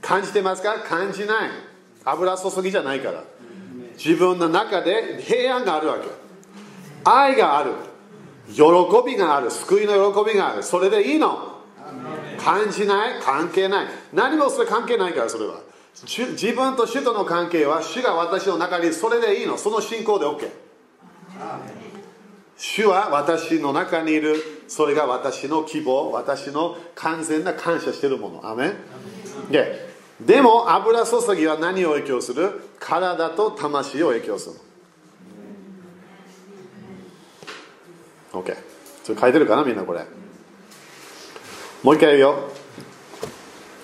[0.01, 0.79] 感じてますか？
[0.79, 1.49] 感じない。
[2.05, 3.25] 油注ぎじゃないから。
[4.03, 6.07] 自分の中で平安があるわけ。
[7.03, 7.73] 愛がある。
[8.53, 8.63] 喜
[9.05, 9.51] びがある。
[9.51, 10.63] 救いの喜びがある。
[10.63, 11.59] それでいいの。
[12.39, 13.21] 感じない。
[13.21, 13.87] 関係ない。
[14.13, 15.59] 何もそれ関係ないからそれは。
[16.07, 19.57] 自分と主との関係は主が私の中にそれでいいの。
[19.57, 20.49] その信仰で OK
[22.55, 24.37] 主は私の中にいる。
[24.69, 26.13] それが私の希望。
[26.13, 28.47] 私の完全な感謝してるもの。
[28.47, 28.75] アメン。
[29.51, 29.88] で
[30.21, 32.61] でも油注ぎは何を影響する？
[32.79, 34.55] 体と魂を影響する。
[38.33, 38.55] OK
[39.03, 40.05] それ書いてるかなみんなこれ。
[41.83, 42.49] もう一回言うよ。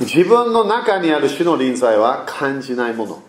[0.01, 3.23] 自分の中にある主の臨在は感じないもの。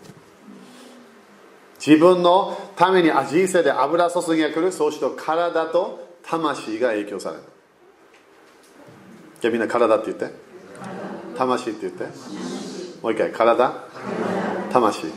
[1.79, 4.73] 自分のために人生で油注ぎが来る。
[4.73, 7.43] そうすると体と魂が影響される。
[9.39, 10.29] じゃあみんな体って言って。
[11.37, 12.76] 魂って言って。
[13.01, 13.73] もう一回体？
[14.71, 15.07] 魂、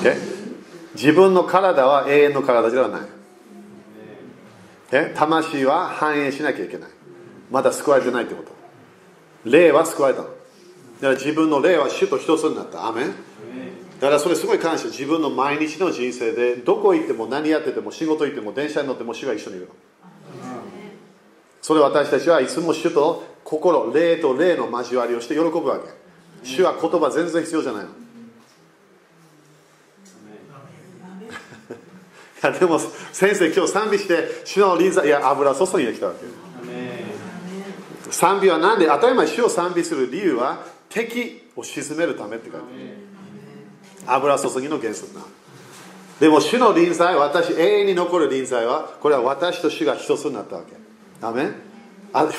[0.00, 0.16] okay?
[0.94, 3.00] 自分の体は永遠の体ではない、
[4.90, 5.14] okay?
[5.14, 6.90] 魂は反映しなきゃいけない。
[7.50, 8.50] まだ救われてないってこと。
[9.44, 10.28] 霊は救われたの。
[10.28, 10.38] だか
[11.00, 12.86] ら自分の霊は主と一つになった。
[12.86, 13.14] アメン。
[14.00, 14.86] だからそれすごい感謝。
[14.86, 19.72] 自分の毎日の人生でどこ行っても何やってても仕事行っても電車に乗っても主が一緒にいるの。
[21.62, 26.07] それ私たちはいつも主と心霊と霊の交わりをして喜ぶわけ。
[26.42, 27.90] 主は言葉全然必要じゃないの。
[27.90, 27.92] い
[32.40, 42.58] やでも先生今日賛美して主の臨在いや油注ぎが来たわけ賛美は何で当たり前主を賛美する理由は敵を鎮めるためって書いて
[44.06, 44.26] ある。
[44.30, 45.24] 油注ぎの原則な。
[46.20, 50.76] でも主の臨在私永遠に残る臨在はこれは私と主が一つになったわけ。
[51.20, 51.50] ダメ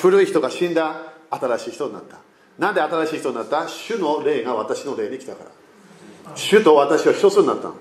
[0.00, 2.18] 古い人が死んだ新しい人になった
[2.60, 3.66] なんで新しい人になった？
[3.66, 6.36] 主の霊が私の霊に来たから。
[6.36, 7.74] 主と私は一つになったの。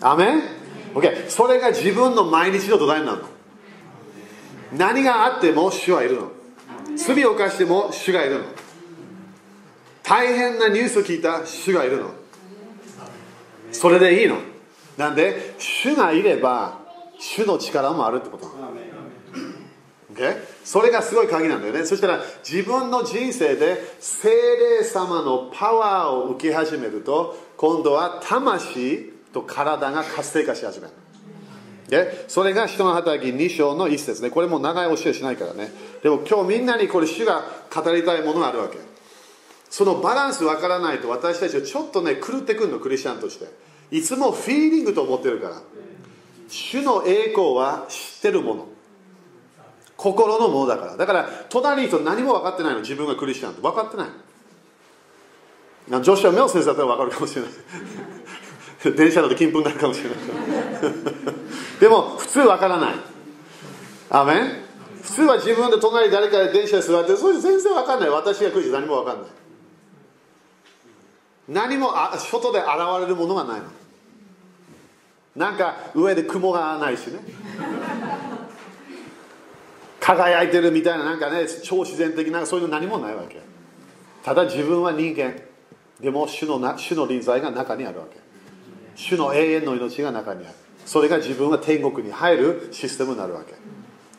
[0.00, 0.42] アメン
[0.94, 3.28] ?OK それが自分の毎日の土台になるの。
[4.72, 6.32] 何があっても主はいるの。
[6.96, 8.44] 罪を犯しても主がいるの。
[10.02, 12.10] 大変なニュースを聞いた主がいるの。
[13.70, 14.38] それでいいの。
[14.96, 15.54] なんで？
[15.58, 16.80] 主がいれば
[17.18, 18.87] 主の力もあるってことなの。
[20.18, 20.36] Okay?
[20.64, 21.86] それがすごい鍵なんだよね。
[21.86, 30.92] そしたら自分の人生で精霊様のパワーを受け始めると今度は魂と体が活性化し始める。
[31.88, 34.30] でそれが人の働き2章の一節ね。
[34.30, 35.70] これも長い教えしないからね。
[36.02, 38.78] でも今日みんなにこれ主が語りたいものがあるわけ。
[39.70, 43.46] そのバランスわからないと私たちはちょっとね狂ってくるのクリスチャンとして。
[43.90, 45.62] いつもフィーリングと思ってるから。
[46.48, 48.66] 主の栄光は知ってるもの。
[49.98, 50.96] 心のものだから。
[50.96, 52.80] だから隣に人何も分かってないの。
[52.80, 54.08] 自分がクリスチャンって分かってない。
[56.00, 57.50] 女子は目を先生だったら分かるかもしれない。
[58.96, 60.18] 電車だと金粉になるかもしれない。
[61.80, 62.94] でも普通分からない。
[64.10, 64.64] アメン？
[65.02, 68.08] 普通は自分で隣誰かで電車で座ってそれ全然分かんない。
[68.08, 69.30] 私がクリスチャン何も分かんない。
[71.48, 72.68] 何もあ外で現
[73.00, 73.66] れるものがないの。
[75.34, 77.20] なんか上で雲がないしね。
[80.08, 83.40] 輝いてるみたいななんかね超自然的なそういうの何もないわけ。
[84.24, 85.34] ただ自分は人間。
[86.00, 88.18] でも主の主の臨在が中にあるわけ。
[88.94, 90.54] 主の永遠の命が中にある。
[90.86, 93.52] それが自分が天国に入るシステムになるわけ。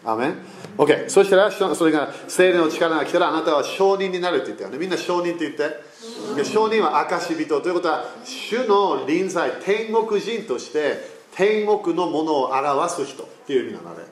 [0.06, 0.36] アメン。
[0.78, 4.78] OK そしたらそれが精霊の力が来たらあなたは証人になるって言ったよね。
[4.78, 6.44] みんな証人って言って。
[6.44, 14.04] 証人は証人ということは主の臨在天国人として天国のものを表す人っていう意味なので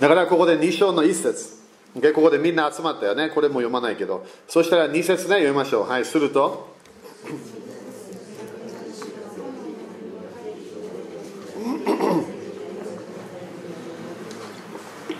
[0.00, 1.60] だからここで2章の1節。
[2.14, 3.28] ここでみんな集まったよね。
[3.28, 4.24] これも読まないけど。
[4.48, 5.88] そしたら2節ね読みましょう。
[5.88, 6.70] はいすると。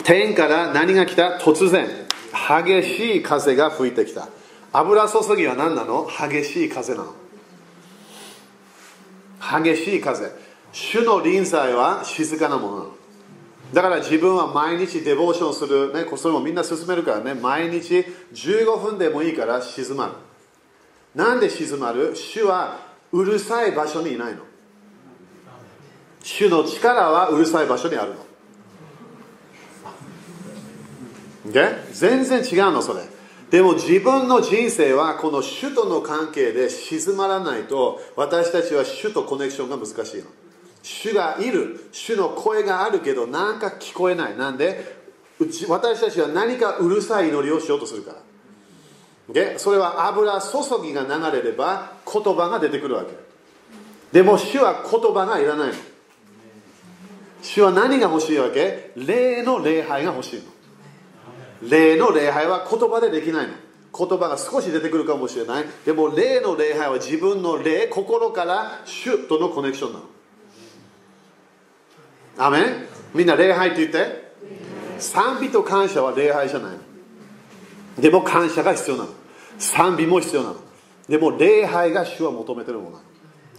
[0.02, 1.38] 天から何が来た？
[1.38, 1.86] 突然。
[2.32, 4.28] 激しい風が吹いてきた。
[4.72, 6.08] 油注ぎは何なの？
[6.08, 7.14] 激しい風なの。
[9.62, 10.32] 激しい風。
[10.72, 12.99] 主の臨在は静かなものなの
[13.72, 17.34] だから自分は毎日デボーションする、ね、それもみんな進めるからね。
[17.34, 20.12] 毎日15分でもいいから静まる。
[21.14, 22.16] なんで静まる？
[22.16, 22.78] 主は
[23.12, 24.40] うるさい場所にいないの。
[26.22, 28.16] 主の力はうるさい場所にあるの。
[31.48, 31.92] Okay?
[31.92, 33.02] 全然違うのそれ。
[33.50, 40.26] でも自分の人生はこの主との関係で静まらないと私たちは主とコネクションが難しいの。
[40.82, 41.88] 主がいる。
[41.92, 44.36] 主の声があるけどなんか聞こえない。
[44.36, 44.98] なんで？
[45.68, 48.18] 私たちは何かうるさい祈りをしようとするから。
[49.32, 50.48] でそれは油注
[50.82, 53.12] ぎが流れれば言葉が出てくるわけ。
[54.12, 55.74] でも主は言葉がいらないの。
[57.42, 58.92] 主は何が欲しいわけ？
[58.96, 61.68] 霊の礼拝が欲しいの。
[61.70, 63.54] 霊の礼拝は言葉でできないの。
[63.96, 65.64] 言葉が少し出てくるかもしれない。
[65.86, 70.04] でも霊の礼拝は自分の霊心から主とのコネクションなの。
[72.44, 72.64] アメン
[73.14, 74.30] みんな礼拝って言って。
[75.00, 79.10] 賛美と感謝は礼拝じゃないでも感謝が必要なの。
[79.58, 80.56] 賛美も必要なの。
[81.08, 83.04] でも礼拝が主は求めてるものなの。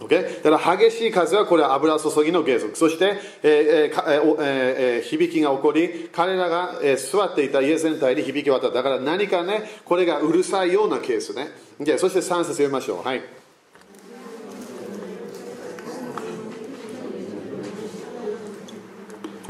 [0.00, 0.42] Okay?
[0.42, 2.76] だから激しい風はこれは油注ぎの継続。
[2.76, 8.76] そして、えーえーえー、響きが起こり彼らが、えー、座っていた家全体に響き渡った。
[8.76, 11.98] だから何かねこれがうるさいようなケースね、okay?
[11.98, 13.06] そして3節読みましょう。
[13.06, 13.22] はい。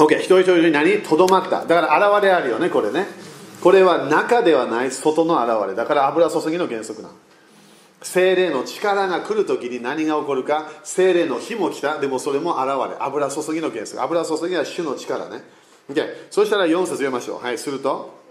[0.03, 1.65] OK 一人一人に何とどまった。
[1.65, 3.07] だから現れあるよねこれね。
[3.61, 5.75] これは中ではない外の現れ。
[5.75, 7.09] だから油注ぎの原則な
[8.01, 11.99] 精霊の力が来るときに何が起こるか精霊の火も来た。
[11.99, 12.97] でもそれも現れ。
[12.99, 14.01] 油注ぎの原則。
[14.01, 15.41] 油注ぎは主の力ね。
[15.89, 17.43] OK そしたら4節読みましょう。
[17.43, 18.21] はいすると。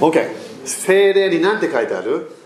[0.00, 2.41] オッケー精霊に何て書いてある？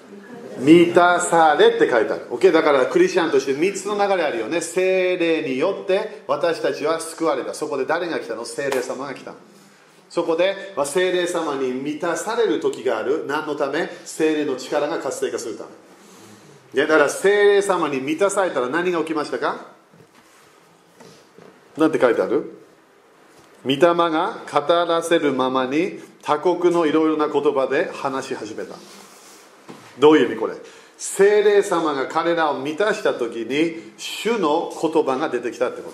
[0.59, 2.29] 満たされって書いてある。
[2.31, 2.53] OK?
[2.53, 4.61] だからクリスチャンとして3つの流れあるよね。
[4.61, 7.55] 精霊によって私たちは救われた。
[7.55, 8.45] そこで誰が来たの？
[8.45, 9.35] 精霊様が来た。
[10.09, 13.27] そこで精霊様に満たされる時がある。
[13.27, 13.89] 何のため？
[14.05, 15.65] 精霊の力が活性化するた
[16.75, 16.83] め。
[16.83, 19.67] だから精霊様に満たされたら何が起きましたか？
[21.77, 22.59] なんて書いてある？
[23.65, 28.77] 御霊が語らせるままに他国のいろいろな言葉で話し始めた。
[29.99, 30.55] どういう意味これ？
[30.99, 35.93] 精霊様が彼らを満たした時に主の言葉が出てきたってこ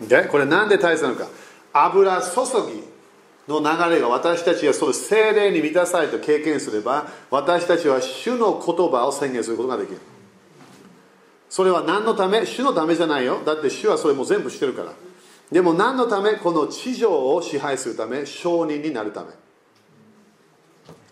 [0.00, 0.06] と。
[0.06, 1.28] でこれなんで大切なのか？
[1.72, 2.30] 油注
[2.72, 2.82] ぎ
[3.46, 10.00] の流れが私たちがその精霊に満たされて経験すれば私たちは主の言葉を宣言することができる。
[11.48, 12.46] それは何のため？
[12.46, 13.42] 主のためじゃないよ。
[13.44, 14.92] だって主はそれも全部してるから。
[15.50, 16.34] でも何のため？
[16.36, 19.30] この地上を支配するため証人になるため。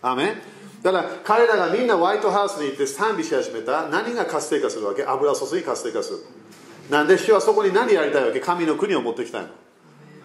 [0.01, 0.35] アメ
[0.81, 3.89] だから彼らがみんなホワイトハウスに行って賛美し始めた。
[3.89, 5.03] 何が活性化するわけ？
[5.03, 6.19] 油注ぎ活性化する。
[6.89, 8.39] なんで主はそこに何やりたいわけ？
[8.39, 9.49] 神の国を持ってきたいの。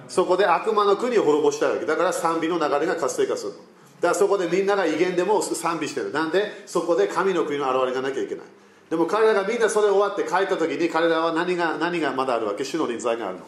[0.06, 1.86] そこで悪魔の国を滅ぼしたいわけ。
[1.86, 6.12] だから賛美の流れが活性化するだからそこでみんなが威厳でも賛美してる。
[6.12, 8.44] なんでそこで神の国の現れがなきゃいけない？
[8.90, 12.64] でも彼らがみんなそれ終わって帰った時に彼らは何が何がまだあるわけ？
[12.64, 13.44] 主の臨在があるの。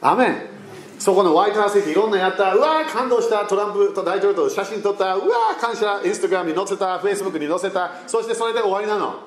[0.00, 0.63] アメン。
[0.98, 3.44] そこのワイトハウス行っていろんなやったうわー感動した。
[3.44, 5.16] トランプと大統領と写真撮った。
[5.16, 6.00] うわー感謝。
[6.04, 6.98] インスタグラムに載せた。
[6.98, 7.92] フェイスブックに載せた。
[8.06, 9.20] そしてそれで終わりなの。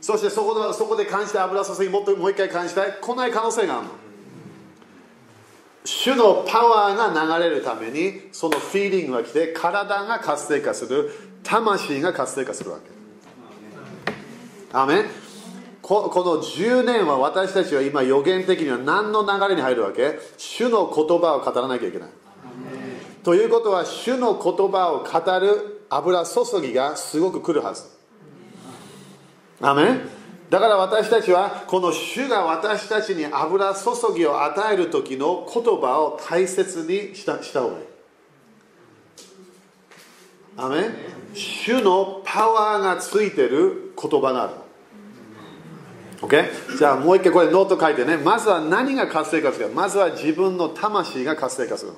[0.00, 3.90] そしてそこのそこで感じた油注ぎもっともう一回感じたい来ない可能性があるの。
[5.84, 11.10] 主のパワーが流れるためにそのフィーリングが来て体が活性化する。
[11.42, 12.90] 魂が活性化するわけ。
[14.72, 15.04] アメ
[15.82, 20.18] この10年は私たちは今予言的には何の流れに入るわけ？
[20.38, 22.08] 主の言葉を語らなきゃいけない。
[23.24, 27.84] ということは主の言葉を語る油注ぎがすごく来るはず。
[29.60, 30.08] アメン？
[30.50, 37.84] だから私たちはこの主が私たちに油注ぎを与える時の言葉を大切にしたした方がいい。
[40.58, 40.94] アメン？
[41.34, 44.54] 主のパワーがついてる言葉がある。
[46.22, 46.78] OK?
[46.78, 48.16] じゃあもう一回これノート書いてね。
[48.16, 49.74] まずは何が活性化するか。
[49.74, 51.92] まずは自分の魂が活性化する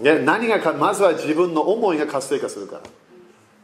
[0.00, 2.82] の、ね、何がかまずは自分の思いが活性化するから。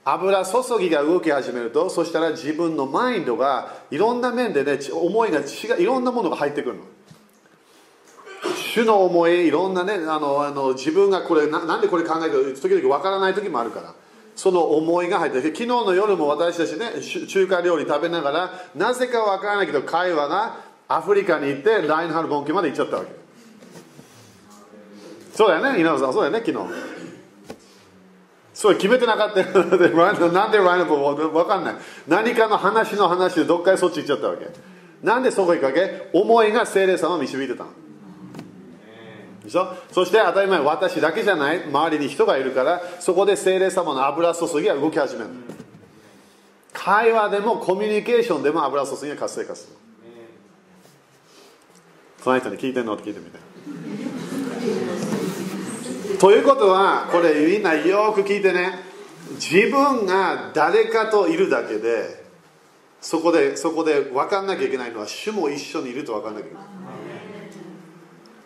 [0.04, 6.82] 油注ぎが動き始めるとそしたら自分のマインドがいろんな面でね思いが違ういろんなものが入ってくるの。
[8.56, 13.94] 主の思いいろんなねあのあの自分がこれななんでこれ考えてる時々わからない時もあるから。
[14.40, 16.92] その思いが入って昨日の夜も私たちね
[17.28, 20.56] 中華料理食べながらなぜかわからないけど会話が
[20.88, 23.10] アフリカに行ってラインハルボン家まで行っちゃったわけ。
[25.34, 26.12] そうだよね稲田さん。
[26.14, 26.74] そうだよね昨日。
[28.54, 31.74] そう決めてなかった なんでラインハルボンわかんない。
[32.08, 34.46] 何かの話の話でどっかへそっち行っちゃったわけ。
[35.02, 36.08] なんでそこ行くわけ？
[36.14, 37.70] 思いが精霊様を導いてたの。
[39.44, 41.64] でしょそして当たり前私だけじゃない。
[41.64, 45.30] 周りに人がいるからそこで精霊様の油注ぎが動き始める。
[46.72, 49.76] 会話でもコミュニケーションでも油注ぎが活性化する。
[52.22, 52.94] その人に聞いてんの？
[52.94, 53.38] って聞いてみて。
[56.18, 58.78] ということはこれみんなよく聞いてね。
[59.36, 62.24] 自分が誰かといるだけで
[63.00, 66.64] そこでそこで分かんなきゃいけないのは主も一緒にいると分かんなきゃいけない。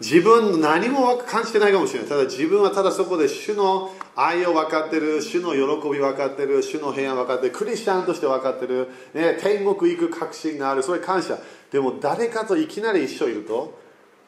[0.01, 2.09] 自分何も感じてないかもしれない。
[2.09, 5.23] ただ自分はただそこで主の愛を分かってる。
[5.23, 6.63] 主の喜び分かってる。
[6.63, 7.53] 主の平安分かってる。
[7.53, 10.83] クリスチャンとして分かってる、ね、天国行く確信がある。
[10.83, 11.39] それ感謝。
[11.71, 13.79] でも誰かといきなり一緒いると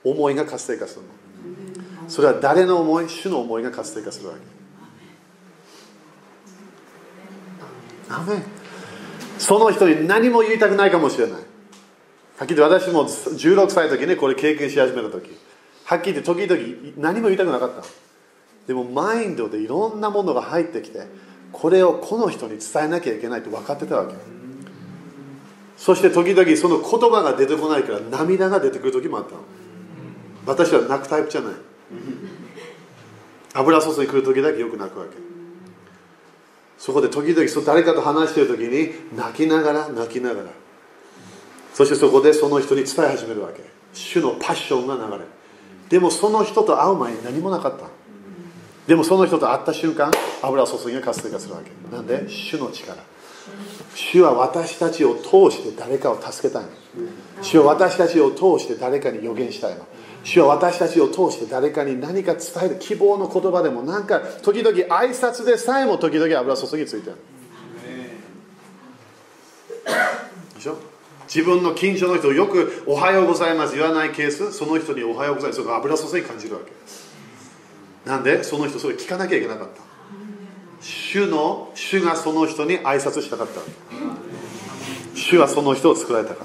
[0.04, 1.08] 思いが活性化するの。
[2.08, 3.08] それは誰の思い？
[3.08, 4.40] 主の思いが活性化するわけ。
[8.08, 8.40] アメ
[9.38, 11.34] その人に何も言いたくないかもしれない。
[11.34, 15.36] はっきり言って私も16歳の時にこれ経験し始めた時。
[15.86, 17.82] はっきり言って時々何も言いたくなかった
[18.66, 21.06] でもマインドでいろんなものが入ってきて
[21.52, 24.14] これをこの人に伝えなきゃいけないと分かってたわけ
[25.76, 29.42] そして時々その言葉が出てこないから涙が出てくる時もあったの。
[30.46, 31.54] 私は泣くタイプじゃない。
[33.54, 35.16] 油注ぎ来る時だけよく泣くわけ。
[36.78, 40.50] そこで時々そ誰かと話している時に泣きながら泣きながら。
[41.74, 43.62] そしてそこでその人に伝え始めるわけ。
[43.92, 45.24] 主のパッションが流れる。
[45.88, 47.86] でもその人と会う前に何もなかった。
[48.86, 50.12] でもその人と会った瞬間
[50.42, 51.70] 油注ぎが活性化するわけ。
[51.94, 52.96] なんで主の力。
[53.94, 56.64] 主は私たちを通して誰かを助けたい
[57.40, 59.86] 主は私たちを通して誰かに予言したいの。
[60.24, 62.78] 主は私たちを通して誰かに何か伝える。
[62.80, 67.16] 希望の言葉でもなんか時々挨拶でさえも時々油注ぎついてる。
[70.56, 70.76] でしょ？
[71.26, 76.70] 自分の近所の人をよく「おはようございます」言わないケースその人に「おはようございます」その油注ぎ感じるわけ。
[76.70, 77.06] です
[78.04, 79.82] なんでその人それ聞かなきゃいけなかった。
[80.80, 83.60] 主の主がその人に挨拶したかった。
[85.14, 86.44] 主はその人を作られたか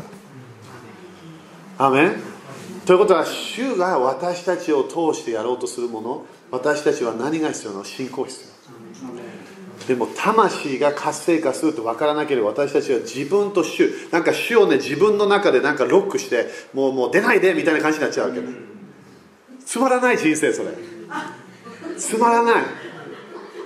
[1.78, 1.86] ら。
[1.86, 2.16] アメン。
[2.86, 7.86] ということは主が私たちを通してやろうとするもの私たちは何が必要なの？
[7.86, 8.51] 信仰必要。
[9.88, 18.42] でも魂が活性化すると分からなければ私たちは自分と主なんか主をね自分の中でなんかロックしてもうもう出ないでみたいな感じになっちゃうわけ。
[18.42, 18.48] ね
[19.66, 20.70] つまらない人生それ。
[21.98, 22.64] つまらない。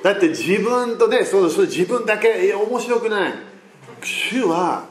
[0.03, 3.33] だって自分とねそうそれ自分だけ面白くない。
[4.03, 4.85] 主は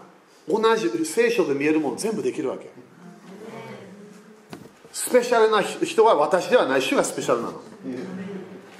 [0.48, 2.68] 同じ聖書で見えるもの全部できるわけ。
[4.92, 6.82] スペシャルな人は私ではない。
[6.82, 7.60] 主がスペシャルなの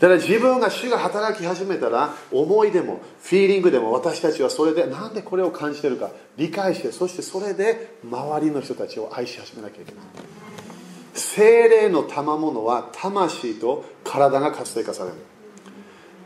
[0.04, 10.04] だから自分が主が働き始めたら思いでもフィーリングでも私たちはそれでなんでこれを感じてるか理解してそしてそれで周りの人たちを愛し始めなきゃいけない。
[11.14, 15.16] 精霊の賜物は魂と体が活性化される。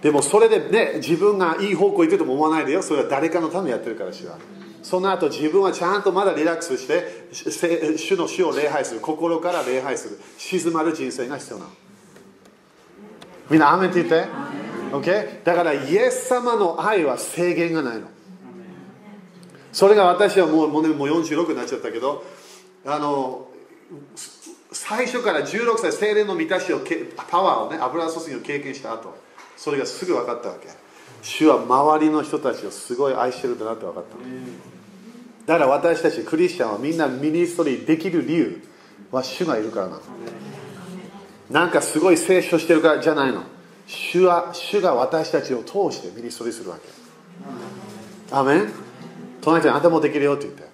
[0.02, 2.82] でもそれでね自分がいい方向行くとも思わないでよ。
[2.82, 4.38] それは誰かのためにやってるから主は。
[4.82, 7.28] その後自分はちゃんとまだリラックスして
[7.96, 9.00] 主の主を礼拝する。
[9.00, 10.18] 心から礼拝する。
[10.36, 11.70] 静まる人生が必要なの。
[13.50, 14.28] みんなアメって言って、
[14.92, 15.44] OK?
[15.44, 18.08] だからイエス様の愛は制限がないの。
[19.72, 22.24] それが私はもうもう,、もう46になっちゃったけど
[22.86, 23.48] あの
[24.72, 26.80] 最初から16歳精霊の満たしを
[27.16, 29.14] パワーをね油注ぎを経験した後
[29.56, 30.68] それがすぐ分かったわけ。
[31.20, 34.16] 主は周りの人たちをすごい愛してるんだなって分かった。
[35.52, 38.62] だから私たちクリスチャンはみんなミニストリーできる理由
[39.10, 40.02] は主がいるからなの。
[41.50, 43.42] なんかすごい聖書してるからじゃないの。
[43.86, 46.88] 主は主が私たちを通してミニストリするわけ。
[48.30, 48.72] アメン。
[49.40, 50.68] 隣人あんたもできるよって言って。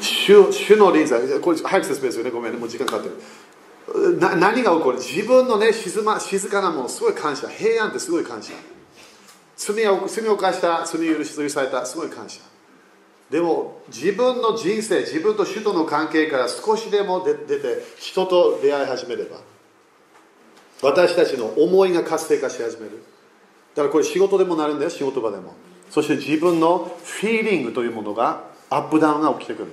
[0.00, 1.20] 主主の臨在。
[1.40, 2.30] これ早く説明するね。
[2.30, 2.58] ごめんね。
[2.58, 4.18] もう時間かかってる。
[4.18, 4.98] な何が起こる？
[4.98, 7.46] 自分のね静,、ま、静かなものすごい感謝。
[7.48, 8.54] 平安ってすごい感謝。
[9.56, 11.84] 罪を罪を犯した罪を許しされた。
[11.84, 12.40] すごい感謝。
[13.30, 19.38] でも自分の人生自分と主との関係から少しでも出て人と出会い始めれば
[20.82, 23.02] 私たちの思いが活性化し始める。
[23.74, 25.54] だからこれ仕事でもなるんだよ仕事場でも。
[25.90, 29.68] そして自分のフィーリングというものがアップダウンが起きてくる。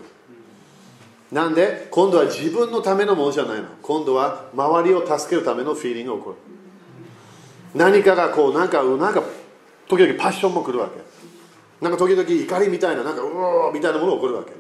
[1.32, 3.68] なんで今度は自分のためのものじゃないの。
[3.82, 6.36] 今度は周りを助けるためのフィーリングが起こる。
[7.76, 9.24] 何かがこうなんかなんか
[9.88, 11.02] 時々パッションも来るわけ。
[11.84, 14.54] なんか時々怒りみたいななんかうおーみたいなものが起こるわけ。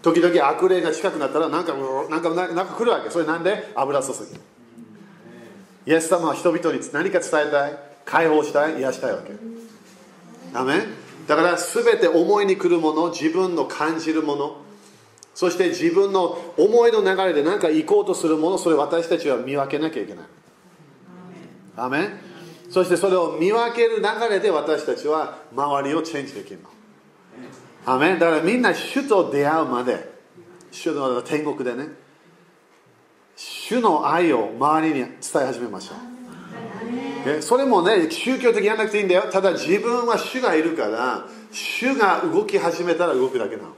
[0.00, 3.10] 時々悪霊が近くなったらなんかうなんかなんか来るわけ。
[3.10, 3.72] それなんで？
[3.74, 4.12] 油注
[5.84, 5.92] ぎ。
[5.92, 7.78] イエス様は人々に何か伝えたい？
[8.04, 8.78] 解放したい？
[8.78, 9.32] 癒したいわけ。
[10.54, 10.84] ダメ？
[11.26, 14.56] だから全て思いに来るもの自分の感じるもの。
[15.34, 20.24] そして自分の思いの流れで何か行こうとするものそれ私たちは見分けなきゃいけない。
[21.76, 22.27] アメ？
[22.70, 26.68] そしてそれを見分ける流れで私たちは周りをチェンジできるの。
[27.86, 28.18] アメン。
[28.18, 30.18] だからみんな主と出会うまで。
[30.70, 31.88] 主の天国でね。
[33.36, 37.42] 主の愛を周りに伝え始めましょう。
[37.42, 39.30] それもね宗教的やらなくていいんだよ。
[39.32, 43.68] ただ自分は主がいるから主が動き始めたら動くだけなの。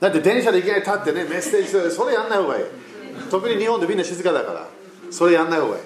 [0.00, 1.90] だって電車でいきなり立ってねメッセージする。
[1.90, 2.64] それやんない方がいい。
[3.30, 4.66] 特に日本でみんな静かだから。
[5.10, 5.82] それやんない方がいい。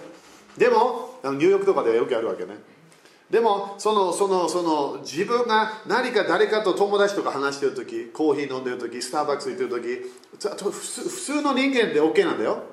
[0.58, 2.58] でもニューヨークとかでよくやるわけね。
[3.30, 10.02] でもそのそのその自分が何か誰かと友達とか話してる時コーヒー飲んでる時スターバックス行ってる時
[10.58, 12.64] 普通の人間で OK なんだよ。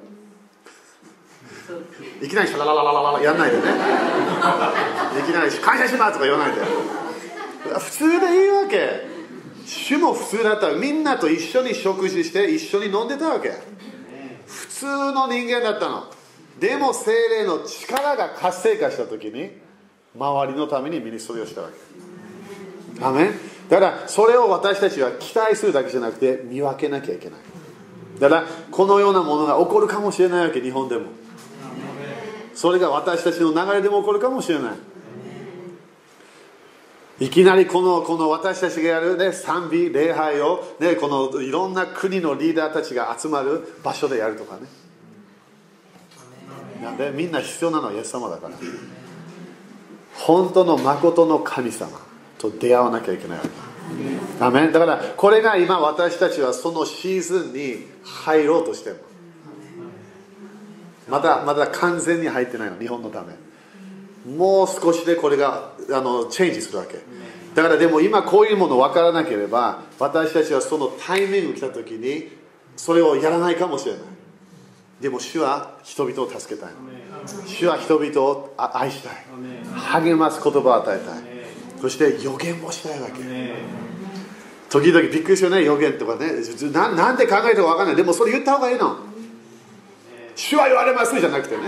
[2.22, 3.64] いきなりシャラララララやんないでね。
[3.64, 6.62] いきなり感謝しますとか言わないで。
[7.78, 9.06] 普通でいいわけ。
[9.66, 10.72] 主も普通だった。
[10.72, 13.52] みんなと一緒に食事して一緒に飲んでたわけ。
[14.48, 16.10] 普通の人間だったの。
[16.60, 19.52] でも精霊の力が活性化した時に
[20.16, 23.04] 周りのためにミニストリーをしたわけ。
[23.04, 23.30] アメ
[23.70, 27.40] だからそれを私たちは期待するだけじゃなくて見分けなきゃいけない。
[28.20, 31.06] だからこのようなものが起こるかもしれないわけ日本でも。
[32.56, 34.72] それが私たちの流れでも起こるかもしれない。
[37.20, 44.87] いきなりこのこの私たちがやる、ね、賛美礼拝を、ね、このいろんな国のリーダーたちが集まる場所でやるとかね。
[46.82, 48.56] なんでみんな必要なのはイエス様だから。
[50.14, 51.92] 本当の誠の神様
[52.40, 53.50] と出会わなきゃいけないわけ。
[54.44, 58.98] アメだからこれが今私たちはそのシーズンに入ろうとしてる
[61.08, 63.34] まだまだ完全に入ってないの日本のため。
[64.36, 67.00] もう少しでこれがあのチェンジするわけ。
[67.56, 72.30] だからでも今こういうもの分からなければ私たちはそのタイミング来た時に
[72.76, 74.02] それをやらないかもしれない。
[75.02, 76.72] でも主は人々を助けたい。
[77.46, 79.14] 主は人々を愛したい。
[80.02, 81.20] 励ます言葉を与えたい。
[81.80, 83.14] そして予言もしたいわけ。
[84.70, 86.32] 時々びっくりするよね予言とかね。
[86.72, 87.96] ななんで考えてか分かんない。
[87.96, 88.98] でもそれ言った方がいいの。
[90.36, 91.64] 主は言われますじゃなくてね。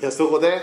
[0.00, 0.60] いやそこで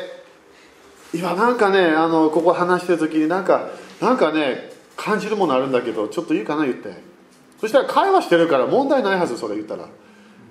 [1.14, 3.70] 今なんかねあのここ話してる時になんか
[4.00, 7.11] なんかね感じるものあるんだけどちょっといいかな言って
[7.62, 9.88] そしたら会話してるから問題ないはずそれ言ったら。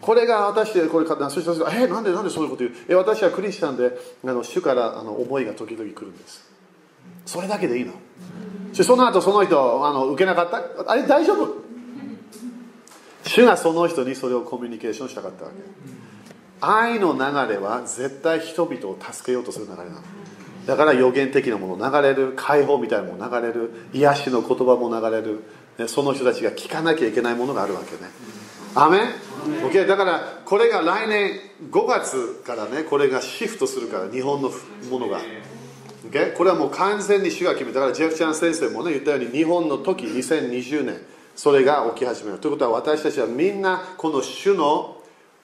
[0.00, 2.76] これが私でこれかそしたら「えなんでなんでそういうこと言う？
[2.88, 6.48] え私はクリスチャンであの主からあの思いが時々来るんです。
[7.26, 7.92] それだけでいいの。
[8.72, 10.90] その後その人あの受けなかった？
[10.90, 11.56] あれ大丈夫？
[13.26, 15.56] 主がその人にそれをコミュニケーションしたかったわけ。
[16.62, 17.18] 愛の流
[17.52, 20.00] れは絶対人々を助けようとする流れなの。
[20.66, 25.42] だから予言的なもの流れる解放みたいなもの流れる癒しの言葉も流れる。
[25.88, 28.10] その人たちが聞かなきゃいけないものがあるわけね。
[28.74, 29.02] アメン
[29.66, 31.32] ？OK だからこれが来年
[31.70, 34.50] 5月からねこれがシフトするから日本の
[34.90, 35.20] ものが、
[36.08, 37.80] OK、これはもう完全に主が決めた。
[37.80, 41.00] からジェフちゃん先生もね言ったように日本の時2020年
[41.34, 42.38] それが起き始める。
[42.38, 44.98] ということは私たちはみんなこの主の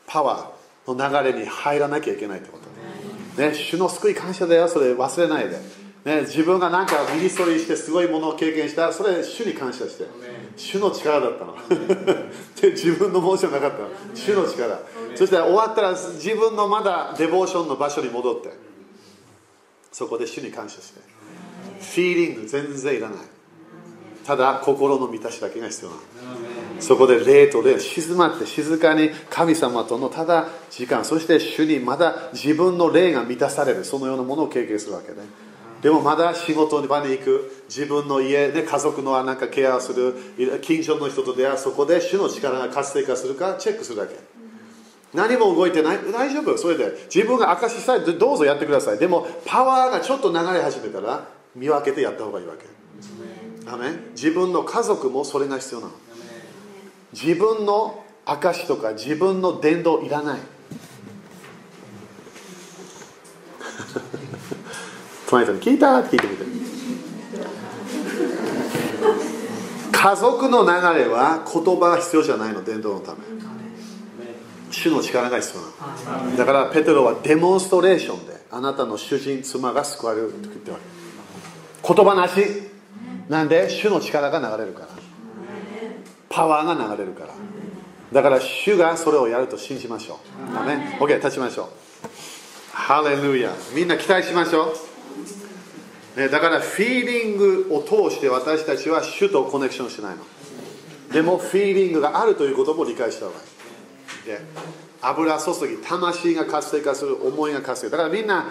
[0.07, 3.43] パワーの流れに入らなきゃいけないってこと。
[3.43, 4.69] ね主の救い感謝だよ。
[4.69, 5.59] それ忘れないで、
[6.05, 8.87] ね、自分が何かミニストリしてすごいものを経験した。
[8.87, 10.05] らそれ主に感謝して。
[10.57, 11.55] 主の力だったの。
[12.61, 13.89] で自分のモーションなかったの。
[14.15, 14.81] 主の力。
[15.15, 18.51] そして終わったら自分のまだデボーションの場所に戻って。
[19.93, 21.01] そこで主に感謝して。
[21.81, 23.19] フィーリング全然いらない。
[24.27, 25.97] ただ心の満たしだけが必要な
[26.81, 31.05] そこで霊と霊静まって静かに神様とのただ時間。
[31.05, 33.85] そして主にまだ自分の霊が満たされる。
[33.85, 35.19] そのようなものを経験するわけね。
[35.87, 37.63] でもまだ仕事場に行く。
[37.69, 40.17] 自分の家で家族のなんかケアをする。
[40.61, 41.59] 近所の人と出会う。
[41.59, 44.17] そこで主の力が活性化するかチェックするだけ。
[45.15, 45.99] 何も動いてない。
[46.13, 46.59] 大丈夫。
[46.59, 47.07] それで。
[47.15, 48.99] 自分が証ししたいどうぞやってください。
[48.99, 52.67] でもパワーがちょっと流れ始めたら見分けてやった方がいいわけ。
[53.71, 55.93] アメ自分の家族もそれが必要なの。
[57.13, 60.41] 自分の証とか自分の伝道いらない。
[65.27, 66.45] 隣人に聞いたって聞いてみて
[69.93, 73.19] 家族の流れは言葉が必要じゃないの伝道のため
[74.71, 80.79] 主の力が必要なのだからペテロはデモンストレーションであなたの主人妻が救われるって言ってるわ
[81.83, 82.41] け言葉なし
[83.29, 84.89] なんで主の力が流れるから
[86.29, 87.35] パワーが流れるから
[88.13, 90.21] だから主がそれをやると信じましょ
[90.65, 90.67] う。
[90.67, 91.69] ね、OK、立ちましょう。
[92.73, 93.51] ハレルヤ。
[93.75, 94.96] みんな期待しましょう。
[96.17, 100.25] ね、だからフィーリングを通して私たちは主とコネクションしないの。
[101.13, 104.27] でもフィーリングがあるということも理解した方がいい。
[104.27, 104.41] で
[105.03, 108.47] 油注ぎ魂が活性化する思いが活性化だからみんな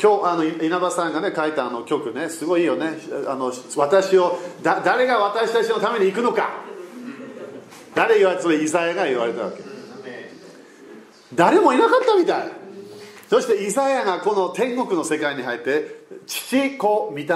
[0.00, 2.92] 今日あの稲葉さんがね書いたあの曲ねすごいいいよね。
[3.26, 6.48] あの私をだ誰が私たちのために行くのか。
[7.92, 9.58] 誰言われそれイザヤが言われたわけ。
[11.34, 12.52] 誰もいなかったみたい。
[13.28, 17.26] そしてイザヤがこの天国の世界に入って父子御霊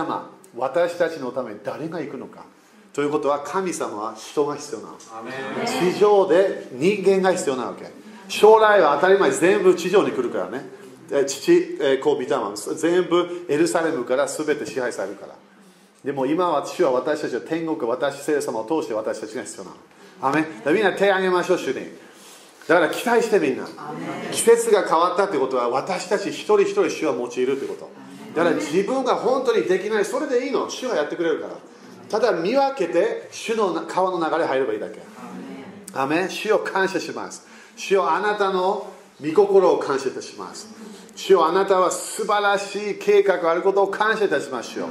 [0.57, 2.45] 私たちのために誰が行くのか。
[2.93, 4.99] ということは神様は人が必要なの。
[5.67, 7.87] 地上で人間が必要なわけ。
[8.29, 10.65] 将来は当たり前全部地上に来るからね。
[11.27, 12.29] 父、子、御霊
[12.77, 15.35] 全部エルサレムから全て支配されるから。
[16.05, 19.77] でも今私は私たちは天国私聖様を通して私たちが必要なの。
[20.23, 21.75] アメみんな手を挙げましょう主に。
[22.69, 23.67] だから期待してみんな。
[24.31, 28.04] 季節が変わったということは私たち一人一人主は用いるということ
[28.35, 30.69] だから自分が本当にできないそれでいいの。
[30.69, 31.55] 主がやってくれるから。
[32.09, 35.01] ただ見分けて主の川の流れ入ればいいだけ。
[35.95, 37.47] アメ主を感謝します。
[37.77, 40.69] 主よあなたの御心を感謝いたします
[41.17, 44.89] 主よあなたは素晴らしい計画があることを感謝いたしますよ。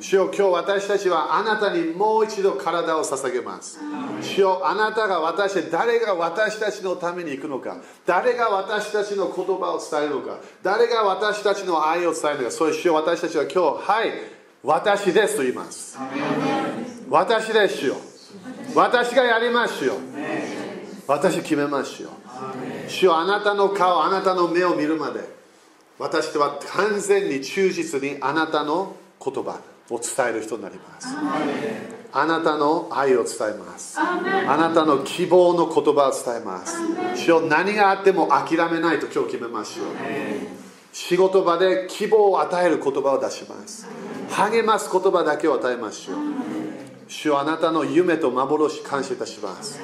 [0.00, 3.78] 主よ今日私たちはあなたにもう一度体を捧げます。
[4.22, 7.76] 主よあなたが私誰が私たちのために行くのか。
[8.06, 10.38] 誰が私たちの言葉を伝えるのか。
[10.62, 12.50] 誰が私たちの愛を伝えるのか。
[12.50, 14.12] そういう主よ私たちは今日はい
[14.62, 15.98] 私ですと言います。
[17.10, 17.96] 私ですよ。
[18.74, 19.94] 私がやりますよ。
[21.06, 22.10] 私決めますよ。
[22.88, 25.37] 主よあなたの顔あなたの目を見るまで
[25.98, 31.08] 私は完全に忠実にあなたの言葉を伝える人になります。
[32.12, 33.98] あなたの愛を伝えます。
[33.98, 36.76] あなたの希望の言葉を伝えます。
[37.16, 39.86] 主よ何があっても諦めないと今日決めましょう。
[40.92, 43.86] 仕事場で希望を与える言葉を出します。
[44.30, 46.16] 励ます言葉だけを与えましょう。
[47.08, 49.80] 主よあなたの夢と幻感謝いたします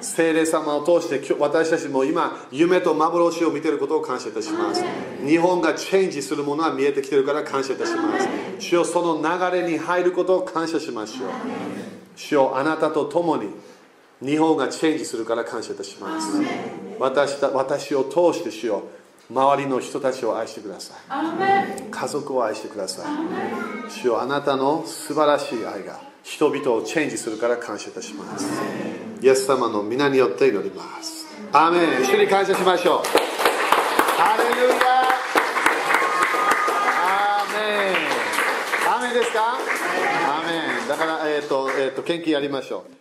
[0.00, 4.84] 聖霊様を通して私たちも今夢と幻を見ていることを感謝いたします。
[5.26, 8.28] 日本がチェンジするものは見えてきているから感謝いたします。
[8.58, 11.28] 主よその流れに入ることを感謝しましょう。
[12.16, 13.50] 主よあなたと共に
[14.22, 16.38] 日本がチェンジするから感謝いたします。
[16.98, 18.82] 私私を通して主よ
[19.30, 21.82] 周りの人たちを愛してください。
[21.90, 23.90] 家族を愛してください。
[23.90, 28.46] 主よあなたの素晴らしい愛が人々をチェンジするから感謝いたします
[29.22, 31.26] イエス様の皆によって祈ります。
[31.52, 32.02] アーメン。
[32.02, 33.08] 一緒に感謝しましょう。
[34.18, 34.74] ハレルヤ
[37.04, 37.94] アーメン。
[38.88, 39.40] アーメンですか？
[39.52, 40.88] アーメン。
[40.88, 42.99] だから、え、ー、と,、えーと、と献金やりましょう。